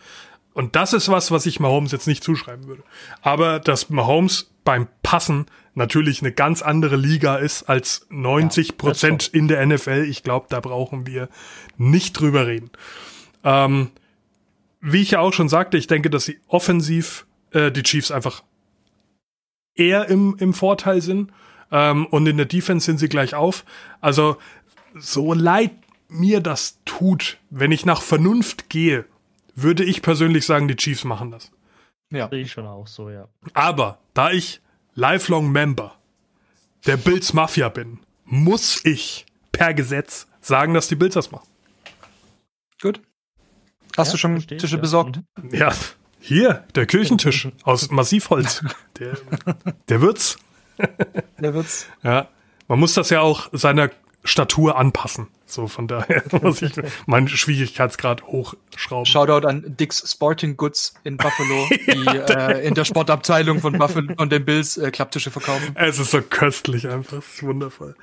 Und 0.59 0.75
das 0.75 0.91
ist 0.91 1.07
was, 1.07 1.31
was 1.31 1.45
ich 1.45 1.61
Mahomes 1.61 1.93
jetzt 1.93 2.05
nicht 2.05 2.21
zuschreiben 2.21 2.67
würde. 2.67 2.83
Aber 3.21 3.61
dass 3.61 3.89
Mahomes 3.89 4.51
beim 4.65 4.89
Passen 5.03 5.45
natürlich 5.73 6.21
eine 6.21 6.33
ganz 6.33 6.61
andere 6.61 6.97
Liga 6.97 7.37
ist 7.37 7.69
als 7.69 8.05
90 8.09 8.75
Prozent 8.77 9.31
ja, 9.31 9.39
in 9.39 9.47
der 9.47 9.65
NFL. 9.65 10.05
Ich 10.09 10.21
glaube, 10.21 10.47
da 10.49 10.59
brauchen 10.59 11.07
wir 11.07 11.29
nicht 11.77 12.19
drüber 12.19 12.45
reden. 12.45 12.71
Ähm, 13.45 13.91
wie 14.81 15.01
ich 15.01 15.11
ja 15.11 15.21
auch 15.21 15.31
schon 15.31 15.47
sagte, 15.47 15.77
ich 15.77 15.87
denke, 15.87 16.09
dass 16.09 16.25
sie 16.25 16.41
offensiv 16.49 17.25
äh, 17.51 17.71
die 17.71 17.83
Chiefs 17.83 18.11
einfach 18.11 18.43
eher 19.75 20.09
im, 20.09 20.35
im 20.39 20.53
Vorteil 20.53 21.01
sind. 21.01 21.31
Ähm, 21.71 22.05
und 22.07 22.27
in 22.27 22.35
der 22.35 22.47
Defense 22.47 22.85
sind 22.85 22.97
sie 22.97 23.07
gleich 23.07 23.33
auf. 23.33 23.63
Also, 24.01 24.35
so 24.93 25.33
leid 25.33 25.71
mir 26.09 26.41
das 26.41 26.81
tut, 26.83 27.37
wenn 27.49 27.71
ich 27.71 27.85
nach 27.85 28.01
Vernunft 28.01 28.69
gehe 28.69 29.05
würde 29.55 29.83
ich 29.83 30.01
persönlich 30.01 30.45
sagen, 30.45 30.67
die 30.67 30.75
Chiefs 30.75 31.03
machen 31.03 31.31
das. 31.31 31.51
Ja. 32.11 32.27
Sehe 32.29 32.41
ich 32.41 32.51
schon 32.51 32.67
auch 32.67 32.87
so, 32.87 33.09
ja. 33.09 33.27
Aber 33.53 33.99
da 34.13 34.31
ich 34.31 34.61
Lifelong 34.95 35.51
Member 35.51 35.95
der 36.85 36.97
Bills 36.97 37.33
Mafia 37.33 37.69
bin, 37.69 37.99
muss 38.25 38.83
ich 38.85 39.25
per 39.51 39.73
Gesetz 39.73 40.27
sagen, 40.41 40.73
dass 40.73 40.87
die 40.87 40.95
Bills 40.95 41.13
das 41.13 41.31
machen. 41.31 41.47
Gut. 42.81 43.01
Hast 43.97 44.09
ja, 44.09 44.11
du 44.13 44.17
schon 44.17 44.31
verstehe, 44.33 44.57
Tische 44.57 44.75
ja. 44.75 44.81
besorgt? 44.81 45.19
Ja, 45.51 45.73
hier, 46.19 46.65
der 46.75 46.85
Küchentisch 46.85 47.49
aus 47.63 47.89
Massivholz. 47.91 48.63
Der, 48.99 49.17
der 49.87 50.01
wird's. 50.01 50.37
Der 51.39 51.53
wird's. 51.53 51.87
Ja. 52.03 52.27
Man 52.67 52.79
muss 52.79 52.95
das 52.95 53.09
ja 53.11 53.21
auch 53.21 53.47
seiner 53.53 53.91
Statur 54.25 54.77
anpassen. 54.77 55.27
So 55.51 55.67
von 55.67 55.87
daher 55.87 56.23
muss 56.41 56.61
ich 56.61 56.73
meinen 57.05 57.27
Schwierigkeitsgrad 57.27 58.23
hochschrauben. 58.23 59.05
Shoutout 59.05 59.47
an 59.47 59.75
Dick's 59.79 60.11
Sporting 60.11 60.57
Goods 60.57 60.93
in 61.03 61.17
Buffalo, 61.17 61.67
die 61.69 62.05
ja, 62.05 62.49
äh, 62.49 62.67
in 62.67 62.73
der 62.73 62.85
Sportabteilung 62.85 63.59
von 63.59 63.77
Buffalo 63.77 64.13
und 64.17 64.31
den 64.31 64.45
Bills 64.45 64.77
äh, 64.77 64.91
Klapptische 64.91 65.31
verkaufen. 65.31 65.75
Es 65.75 65.99
ist 65.99 66.11
so 66.11 66.21
köstlich 66.21 66.87
einfach, 66.87 67.17
es 67.17 67.35
ist 67.35 67.43
wundervoll. 67.43 67.95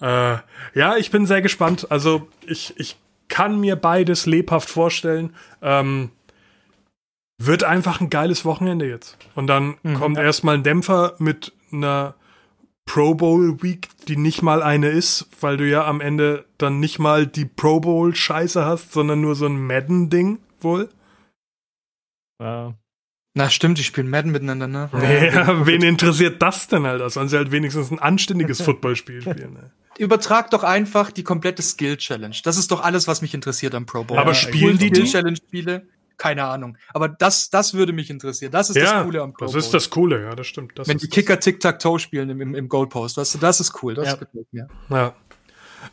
Äh, 0.00 0.38
ja, 0.74 0.96
ich 0.96 1.10
bin 1.10 1.26
sehr 1.26 1.42
gespannt. 1.42 1.86
Also 1.90 2.28
ich, 2.46 2.74
ich 2.76 2.96
kann 3.28 3.60
mir 3.60 3.76
beides 3.76 4.26
lebhaft 4.26 4.68
vorstellen. 4.68 5.34
Ähm, 5.62 6.10
wird 7.38 7.64
einfach 7.64 8.00
ein 8.00 8.10
geiles 8.10 8.44
Wochenende 8.44 8.86
jetzt. 8.86 9.16
Und 9.34 9.46
dann 9.46 9.76
mhm, 9.82 9.94
kommt 9.94 10.16
ja. 10.16 10.24
erstmal 10.24 10.56
ein 10.56 10.62
Dämpfer 10.62 11.14
mit 11.18 11.52
einer 11.72 12.14
Pro 12.92 13.14
Bowl 13.14 13.62
Week, 13.62 13.88
die 14.06 14.18
nicht 14.18 14.42
mal 14.42 14.62
eine 14.62 14.88
ist, 14.88 15.26
weil 15.40 15.56
du 15.56 15.66
ja 15.66 15.86
am 15.86 16.02
Ende 16.02 16.44
dann 16.58 16.78
nicht 16.78 16.98
mal 16.98 17.26
die 17.26 17.46
Pro 17.46 17.80
Bowl 17.80 18.14
Scheiße 18.14 18.66
hast, 18.66 18.92
sondern 18.92 19.22
nur 19.22 19.34
so 19.34 19.46
ein 19.46 19.66
Madden 19.66 20.10
Ding 20.10 20.40
wohl. 20.60 20.90
Ja. 22.38 22.74
Na 23.32 23.48
stimmt, 23.48 23.78
die 23.78 23.82
spielen 23.82 24.10
Madden 24.10 24.30
miteinander, 24.30 24.66
ne? 24.66 24.90
Ja, 24.92 25.66
wen 25.66 25.80
interessiert 25.80 26.42
das 26.42 26.68
denn, 26.68 26.84
Alter? 26.84 27.08
Sollen 27.08 27.30
sie 27.30 27.38
halt 27.38 27.50
wenigstens 27.50 27.90
ein 27.90 27.98
anständiges 27.98 28.60
Footballspiel 28.62 29.22
spielen, 29.22 29.54
ne? 29.54 29.70
Übertrag 29.96 30.50
doch 30.50 30.62
einfach 30.62 31.10
die 31.10 31.24
komplette 31.24 31.62
Skill 31.62 31.96
Challenge. 31.96 32.36
Das 32.44 32.58
ist 32.58 32.70
doch 32.72 32.82
alles, 32.82 33.08
was 33.08 33.22
mich 33.22 33.32
interessiert 33.32 33.74
am 33.74 33.86
Pro 33.86 34.04
Bowl. 34.04 34.18
Aber 34.18 34.34
spielen 34.34 34.76
die 34.76 34.88
Skill 34.88 35.04
Challenge 35.06 35.36
Spiele? 35.36 35.86
Keine 36.16 36.44
Ahnung. 36.44 36.76
Aber 36.92 37.08
das, 37.08 37.50
das 37.50 37.74
würde 37.74 37.92
mich 37.92 38.10
interessieren. 38.10 38.52
Das 38.52 38.70
ist 38.70 38.76
ja, 38.76 38.84
das 38.84 39.04
Coole 39.04 39.22
am 39.22 39.32
Pro 39.32 39.46
Das 39.46 39.54
ist 39.54 39.72
das 39.72 39.90
Coole, 39.90 40.22
ja, 40.22 40.34
das 40.34 40.46
stimmt. 40.46 40.78
Das 40.78 40.88
Wenn 40.88 40.98
die 40.98 41.08
Kicker 41.08 41.38
Tic-Tac-Toe 41.38 41.98
spielen 41.98 42.30
im, 42.30 42.40
im, 42.40 42.54
im 42.54 42.68
Goalpost, 42.68 43.16
weißt 43.16 43.34
du, 43.34 43.38
das 43.38 43.60
ist 43.60 43.82
cool, 43.82 43.94
das 43.94 44.06
ja. 44.06 44.14
gefällt 44.16 44.52
mir. 44.52 44.68
Ja. 44.90 45.14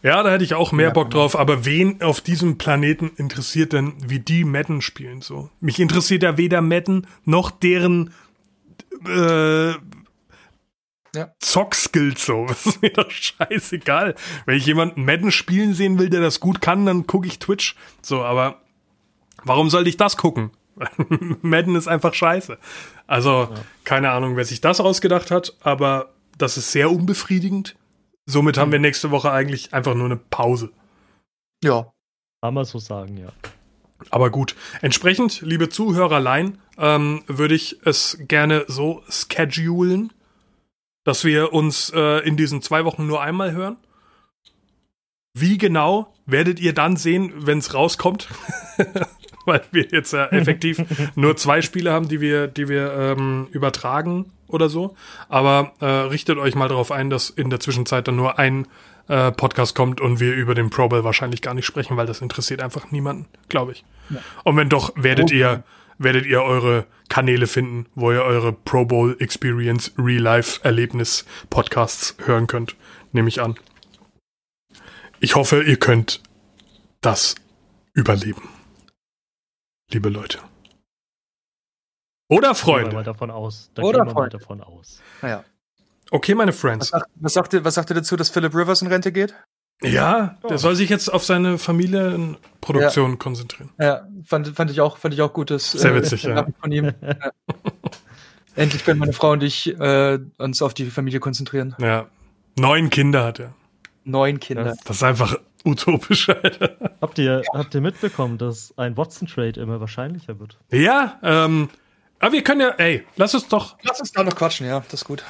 Ja, 0.04 0.22
da 0.22 0.32
hätte 0.32 0.44
ich 0.44 0.54
auch 0.54 0.72
mehr 0.72 0.88
ja, 0.88 0.94
Bock 0.94 1.10
drauf, 1.10 1.36
aber 1.36 1.66
wen 1.66 2.02
auf 2.04 2.22
diesem 2.22 2.58
Planeten 2.60 3.12
interessiert 3.18 3.74
denn, 3.74 3.94
wie 4.06 4.20
die 4.20 4.44
Madden 4.44 4.82
spielen 4.82 5.22
so? 5.22 5.50
Mich 5.60 5.80
interessiert 5.80 6.22
ja 6.22 6.38
weder 6.38 6.62
Madden 6.62 7.08
noch 7.26 7.50
deren 7.50 8.14
äh, 9.08 9.72
ja. 11.16 11.34
Zock-Skills 11.40 12.26
so. 12.26 12.46
Das 12.48 12.66
ist 12.66 12.82
mir 12.82 12.92
doch 12.92 13.10
scheißegal. 13.10 14.16
Wenn 14.46 14.58
ich 14.58 14.66
jemanden 14.66 15.06
Madden 15.06 15.32
spielen 15.32 15.74
sehen 15.74 16.00
will, 16.00 16.10
der 16.10 16.22
das 16.22 16.40
gut 16.40 16.62
kann, 16.62 16.86
dann 16.86 17.08
gucke 17.08 17.28
ich 17.28 17.40
Twitch. 17.40 17.76
So, 18.02 18.24
aber 18.24 18.62
warum 19.44 19.70
sollte 19.70 19.90
ich 19.90 19.98
das 19.98 20.18
gucken? 20.18 20.52
Madden 21.42 21.76
ist 21.76 21.88
einfach 21.88 22.14
scheiße. 22.14 22.58
Also, 23.08 23.30
ja. 23.30 23.50
keine 23.84 24.12
Ahnung, 24.12 24.36
wer 24.36 24.46
sich 24.46 24.62
das 24.62 24.80
ausgedacht 24.80 25.32
hat, 25.32 25.56
aber 25.62 26.14
das 26.38 26.58
ist 26.58 26.72
sehr 26.72 26.92
unbefriedigend. 26.92 27.76
Somit 28.26 28.58
haben 28.58 28.72
wir 28.72 28.80
nächste 28.80 29.12
Woche 29.12 29.32
eigentlich 29.32 29.74
einfach 29.74 29.96
nur 29.96 30.06
eine 30.06 30.18
Pause. 30.18 30.72
Ja. 31.64 31.92
Kann 32.42 32.54
man 32.54 32.66
so 32.66 32.80
sagen, 32.80 33.18
ja. 33.18 33.30
Aber 34.12 34.30
gut, 34.30 34.56
entsprechend, 34.82 35.42
liebe 35.42 35.70
Zuhörerlein, 35.70 36.60
ähm, 36.78 37.24
würde 37.28 37.56
ich 37.56 37.80
es 37.84 38.18
gerne 38.22 38.64
so 38.68 39.04
schedulen, 39.10 40.14
dass 41.04 41.26
wir 41.26 41.52
uns 41.52 41.92
äh, 41.94 42.26
in 42.26 42.38
diesen 42.38 42.62
zwei 42.62 42.86
Wochen 42.86 43.08
nur 43.08 43.22
einmal 43.22 43.52
hören. 43.52 43.78
Wie 45.34 45.58
genau 45.58 46.14
werdet 46.26 46.60
ihr 46.60 46.74
dann 46.74 46.96
sehen, 46.96 47.34
wenn 47.36 47.58
es 47.58 47.74
rauskommt? 47.74 48.30
Weil 49.46 49.62
wir 49.72 49.88
jetzt 49.92 50.14
ja 50.14 50.26
effektiv 50.28 50.82
nur 51.16 51.38
zwei 51.38 51.62
Spiele 51.62 51.92
haben, 51.92 52.08
die 52.08 52.22
wir, 52.22 52.48
die 52.48 52.68
wir 52.68 52.94
ähm, 52.94 53.48
übertragen 53.52 54.32
oder 54.48 54.70
so. 54.70 54.96
Aber 55.28 55.74
äh, 55.80 55.86
richtet 55.86 56.38
euch 56.38 56.56
mal 56.56 56.68
darauf 56.68 56.92
ein, 56.92 57.10
dass 57.10 57.30
in 57.30 57.50
der 57.50 57.60
Zwischenzeit 57.60 58.08
dann 58.08 58.16
nur 58.16 58.38
ein 58.38 58.68
äh, 59.08 59.32
Podcast 59.32 59.76
kommt 59.76 60.02
und 60.02 60.20
wir 60.20 60.34
über 60.34 60.56
den 60.56 60.70
Pro 60.70 60.88
Bowl 60.88 61.04
wahrscheinlich 61.04 61.42
gar 61.42 61.54
nicht 61.54 61.66
sprechen, 61.66 61.98
weil 61.98 62.06
das 62.06 62.22
interessiert 62.22 62.62
einfach 62.62 62.92
niemanden, 62.92 63.26
glaube 63.48 63.72
ich. 63.72 63.84
Ja. 64.10 64.20
Und 64.44 64.58
wenn 64.58 64.70
doch, 64.70 64.92
werdet 64.96 65.26
okay. 65.26 65.40
ihr 65.40 65.64
werdet 66.00 66.26
ihr 66.26 66.42
eure 66.42 66.88
Kanäle 67.10 67.46
finden, 67.46 67.86
wo 67.94 68.12
ihr 68.12 68.24
eure 68.24 68.54
Pro 68.54 68.86
Bowl 68.86 69.16
Experience 69.20 69.92
Real 69.98 70.22
Life 70.22 70.62
Erlebnis 70.64 71.26
Podcasts 71.50 72.16
hören 72.26 72.48
könnt, 72.48 72.76
nehme 73.12 73.28
ich 73.28 73.42
an. 73.42 73.56
Ich 75.20 75.36
hoffe, 75.36 75.62
ihr 75.62 75.78
könnt 75.78 76.22
das 77.02 77.36
überleben. 77.94 78.59
Liebe 79.92 80.10
Leute. 80.10 80.40
Oder 82.28 82.54
Freunde. 82.54 82.92
Da 82.92 83.04
davon 83.04 83.32
aus. 83.32 83.72
Da 83.74 83.82
Oder 83.82 84.06
Freunde. 84.06 84.38
davon 84.38 84.62
aus. 84.62 85.02
Naja. 85.22 85.44
Okay, 86.12 86.36
meine 86.36 86.54
Friends. 86.54 86.92
Was 86.92 87.00
sagt, 87.00 87.12
was, 87.16 87.34
sagt 87.34 87.54
ihr, 87.54 87.66
was 87.66 87.74
sagt 87.74 87.90
ihr 87.90 87.96
dazu, 87.96 88.16
dass 88.16 88.30
Philip 88.30 88.54
Rivers 88.54 88.84
in 88.84 88.88
Rente 88.88 89.12
geht? 89.12 89.34
Ja, 89.82 90.38
der 90.44 90.52
oh. 90.52 90.58
soll 90.58 90.76
sich 90.76 90.90
jetzt 90.90 91.12
auf 91.12 91.24
seine 91.24 91.58
Familienproduktion 91.58 93.12
ja. 93.12 93.18
konzentrieren. 93.18 93.70
Ja, 93.80 94.08
fand, 94.26 94.50
fand, 94.50 94.70
ich 94.70 94.82
auch, 94.82 94.98
fand 94.98 95.14
ich 95.14 95.22
auch 95.22 95.34
gutes. 95.34 95.72
Sehr 95.72 95.92
äh, 95.92 95.96
witzig, 95.96 96.24
ja. 96.24 96.46
Von 96.60 96.72
ihm. 96.72 96.94
ja. 97.02 97.32
Endlich 98.56 98.84
können 98.84 99.00
meine 99.00 99.14
Frau 99.14 99.32
und 99.32 99.42
ich 99.42 99.80
äh, 99.80 100.20
uns 100.38 100.62
auf 100.62 100.74
die 100.74 100.86
Familie 100.86 101.20
konzentrieren. 101.20 101.76
Ja. 101.80 102.08
Neun 102.58 102.90
Kinder 102.90 103.24
hat 103.24 103.40
er. 103.40 103.54
Neun 104.04 104.40
Kinder. 104.40 104.76
Das 104.84 104.98
ist 104.98 105.04
einfach 105.04 105.38
utopisch, 105.66 106.30
Alter. 106.30 106.76
Habt 107.02 107.18
ihr, 107.18 107.44
habt 107.54 107.74
ihr 107.74 107.82
mitbekommen, 107.82 108.38
dass 108.38 108.74
ein 108.78 108.98
Watson-Trade 108.98 109.60
immer 109.60 109.80
wahrscheinlicher 109.80 110.40
wird? 110.40 110.58
Ja, 110.72 111.20
ähm, 111.24 111.70
aber 112.20 112.34
wir 112.34 112.44
können 112.44 112.62
ja, 112.62 112.70
ey, 112.72 113.06
lass 113.16 113.34
uns 113.34 113.48
doch. 113.48 113.78
Lass 113.84 114.00
uns 114.00 114.12
da 114.12 114.24
noch 114.24 114.36
quatschen, 114.36 114.68
ja, 114.68 114.80
das 114.80 115.02
ist 115.02 115.06
gut. 115.06 115.24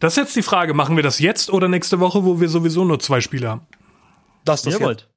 Das 0.00 0.14
ist 0.14 0.16
jetzt 0.16 0.36
die 0.36 0.42
Frage, 0.42 0.74
machen 0.74 0.96
wir 0.96 1.02
das 1.02 1.18
jetzt 1.18 1.50
oder 1.50 1.68
nächste 1.68 2.00
Woche, 2.00 2.24
wo 2.24 2.40
wir 2.40 2.48
sowieso 2.48 2.84
nur 2.84 2.98
zwei 3.00 3.20
Spiele 3.20 3.48
haben? 3.48 3.66
Das, 4.44 4.62
das 4.62 4.74
ihr 4.74 4.80
wollt. 4.80 5.08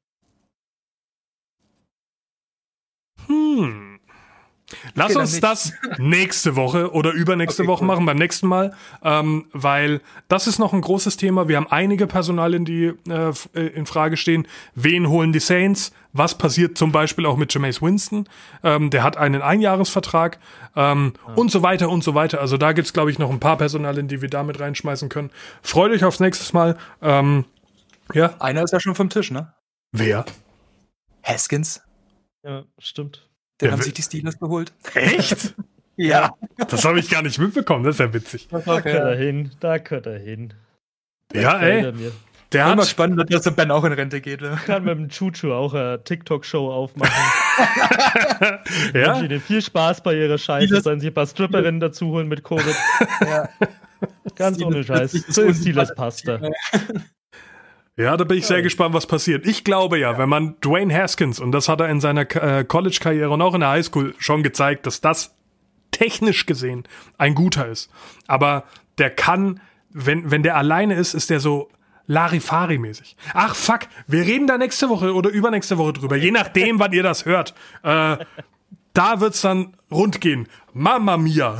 Hm. 3.27 3.86
Lass 4.95 5.11
okay, 5.11 5.19
uns 5.19 5.39
das 5.39 5.73
nächste 5.97 6.57
Woche 6.57 6.91
oder 6.91 7.11
übernächste 7.11 7.63
okay, 7.63 7.71
Woche 7.71 7.81
cool. 7.81 7.87
machen, 7.87 8.05
beim 8.05 8.17
nächsten 8.17 8.47
Mal, 8.47 8.75
ähm, 9.01 9.45
weil 9.53 10.01
das 10.27 10.47
ist 10.47 10.59
noch 10.59 10.73
ein 10.73 10.81
großes 10.81 11.15
Thema. 11.15 11.47
Wir 11.47 11.55
haben 11.55 11.67
einige 11.69 12.05
Personalien, 12.05 12.65
die 12.65 12.93
äh, 13.07 13.31
äh, 13.53 13.67
in 13.67 13.85
Frage 13.85 14.17
stehen. 14.17 14.45
Wen 14.75 15.07
holen 15.07 15.31
die 15.31 15.39
Saints? 15.39 15.93
Was 16.11 16.37
passiert 16.37 16.77
zum 16.77 16.91
Beispiel 16.91 17.25
auch 17.25 17.37
mit 17.37 17.53
Jameis 17.53 17.81
Winston? 17.81 18.27
Ähm, 18.61 18.89
der 18.89 19.03
hat 19.03 19.15
einen 19.15 19.41
Einjahresvertrag 19.41 20.37
ähm, 20.75 21.13
ja. 21.27 21.33
und 21.35 21.49
so 21.49 21.61
weiter 21.61 21.89
und 21.89 22.03
so 22.03 22.13
weiter. 22.13 22.41
Also 22.41 22.57
da 22.57 22.73
gibt's 22.73 22.91
glaube 22.91 23.09
ich, 23.09 23.19
noch 23.19 23.29
ein 23.29 23.39
paar 23.39 23.57
Personalien, 23.57 24.09
die 24.09 24.21
wir 24.21 24.29
damit 24.29 24.59
reinschmeißen 24.59 25.07
können. 25.07 25.31
Freut 25.61 25.91
euch 25.91 26.03
aufs 26.03 26.19
nächste 26.19 26.53
Mal. 26.53 26.77
Ähm, 27.01 27.45
ja. 28.13 28.35
Einer 28.39 28.63
ist 28.63 28.73
ja 28.73 28.79
schon 28.79 28.95
vom 28.95 29.09
Tisch, 29.09 29.31
ne? 29.31 29.53
Wer? 29.93 30.25
Haskins. 31.23 31.81
Ja, 32.43 32.63
stimmt. 32.79 33.26
Den 33.61 33.71
haben 33.71 33.81
sich 33.81 33.93
die 33.93 34.01
Steelers 34.01 34.39
geholt. 34.39 34.71
Echt? 34.93 35.55
ja. 35.95 36.31
Das 36.69 36.85
habe 36.85 36.99
ich 36.99 37.09
gar 37.09 37.21
nicht 37.21 37.39
mitbekommen, 37.39 37.83
das 37.83 37.95
ist 37.95 37.99
ja 37.99 38.13
witzig. 38.13 38.47
Da 38.49 38.59
gehört 38.59 38.85
er 38.85 39.15
hin, 39.15 39.51
da 39.59 39.77
gehört 39.77 40.05
er 40.05 40.19
hin. 40.19 40.53
ja, 41.33 41.59
ey. 41.59 41.93
Der 42.53 42.65
hat 42.65 42.73
Immer 42.73 42.85
spannend, 42.85 43.29
dass 43.29 43.41
der 43.41 43.51
Ben 43.51 43.71
auch 43.71 43.83
in 43.83 43.91
Rente 43.91 44.21
geht. 44.21 44.39
Ne? 44.39 44.57
Kann 44.65 44.85
mit 44.85 44.97
dem 44.97 45.09
Chuchu 45.09 45.51
auch 45.51 45.73
eine 45.73 46.01
TikTok-Show 46.01 46.71
aufmachen. 46.71 47.11
ja. 48.93 49.17
Ich 49.17 49.23
Ihnen 49.23 49.41
viel 49.41 49.61
Spaß 49.61 50.01
bei 50.01 50.15
ihrer 50.15 50.37
Scheiße, 50.37 50.79
sollen 50.79 51.01
sich 51.01 51.09
ein 51.09 51.13
paar 51.13 51.27
Stripperinnen 51.27 51.81
dazu 51.81 52.07
holen 52.07 52.29
mit 52.29 52.45
Covid. 52.45 52.75
ja. 53.21 53.49
Ganz 54.35 54.61
ohne 54.61 54.83
Scheiß. 54.83 55.11
So 55.11 55.41
ist 55.41 55.61
Steelers 55.61 55.93
Pasta. 55.93 56.39
Ja, 57.97 58.15
da 58.15 58.23
bin 58.25 58.37
ich 58.37 58.45
sehr 58.45 58.61
gespannt, 58.61 58.93
was 58.93 59.07
passiert. 59.07 59.47
Ich 59.47 59.63
glaube 59.63 59.97
ja, 59.97 60.19
wenn 60.19 60.29
man 60.29 60.55
Dwayne 60.61 60.93
Haskins, 60.93 61.39
und 61.39 61.51
das 61.51 61.67
hat 61.67 61.81
er 61.81 61.89
in 61.89 61.99
seiner 61.99 62.29
äh, 62.35 62.63
College-Karriere 62.63 63.31
und 63.31 63.41
auch 63.41 63.55
in 63.55 63.61
der 63.61 63.69
Highschool 63.69 64.13
schon 64.19 64.43
gezeigt, 64.43 64.85
dass 64.85 65.01
das 65.01 65.35
technisch 65.89 66.45
gesehen 66.45 66.83
ein 67.17 67.33
guter 67.33 67.67
ist. 67.67 67.89
Aber 68.27 68.65
der 68.99 69.09
kann, 69.09 69.61
wenn, 69.89 70.29
wenn 70.29 70.43
der 70.43 70.57
alleine 70.57 70.93
ist, 70.93 71.15
ist 71.15 71.31
der 71.31 71.39
so 71.39 71.69
Larifari-mäßig. 72.07 73.15
Ach 73.33 73.55
fuck, 73.55 73.81
wir 74.05 74.21
reden 74.21 74.45
da 74.45 74.59
nächste 74.59 74.89
Woche 74.89 75.15
oder 75.15 75.31
übernächste 75.31 75.79
Woche 75.79 75.93
drüber, 75.93 76.15
je 76.15 76.31
nachdem, 76.31 76.79
wann 76.79 76.93
ihr 76.93 77.03
das 77.03 77.25
hört. 77.25 77.55
Äh, 77.81 78.17
da 78.93 79.19
wird's 79.19 79.41
dann 79.41 79.75
rund 79.91 80.21
gehen. 80.21 80.47
Mamma 80.73 81.17
mia. 81.17 81.57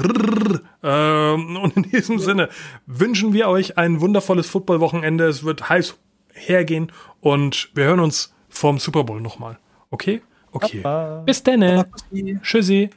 Ähm, 0.83 1.57
und 1.57 1.77
in 1.77 1.83
diesem 1.83 2.19
Sinne 2.19 2.49
wünschen 2.85 3.33
wir 3.33 3.47
euch 3.47 3.77
ein 3.77 4.01
wundervolles 4.01 4.47
Footballwochenende. 4.47 5.27
Es 5.27 5.43
wird 5.43 5.67
heiß 5.69 5.97
hergehen 6.37 6.91
und 7.21 7.69
wir 7.73 7.85
hören 7.85 7.99
uns 7.99 8.33
vorm 8.49 8.79
Super 8.79 9.03
Bowl 9.03 9.21
nochmal. 9.21 9.57
Okay? 9.89 10.21
Okay. 10.51 10.81
Papa. 10.81 11.23
Bis 11.25 11.43
dann. 11.43 11.85
Tschüssi. 12.41 12.89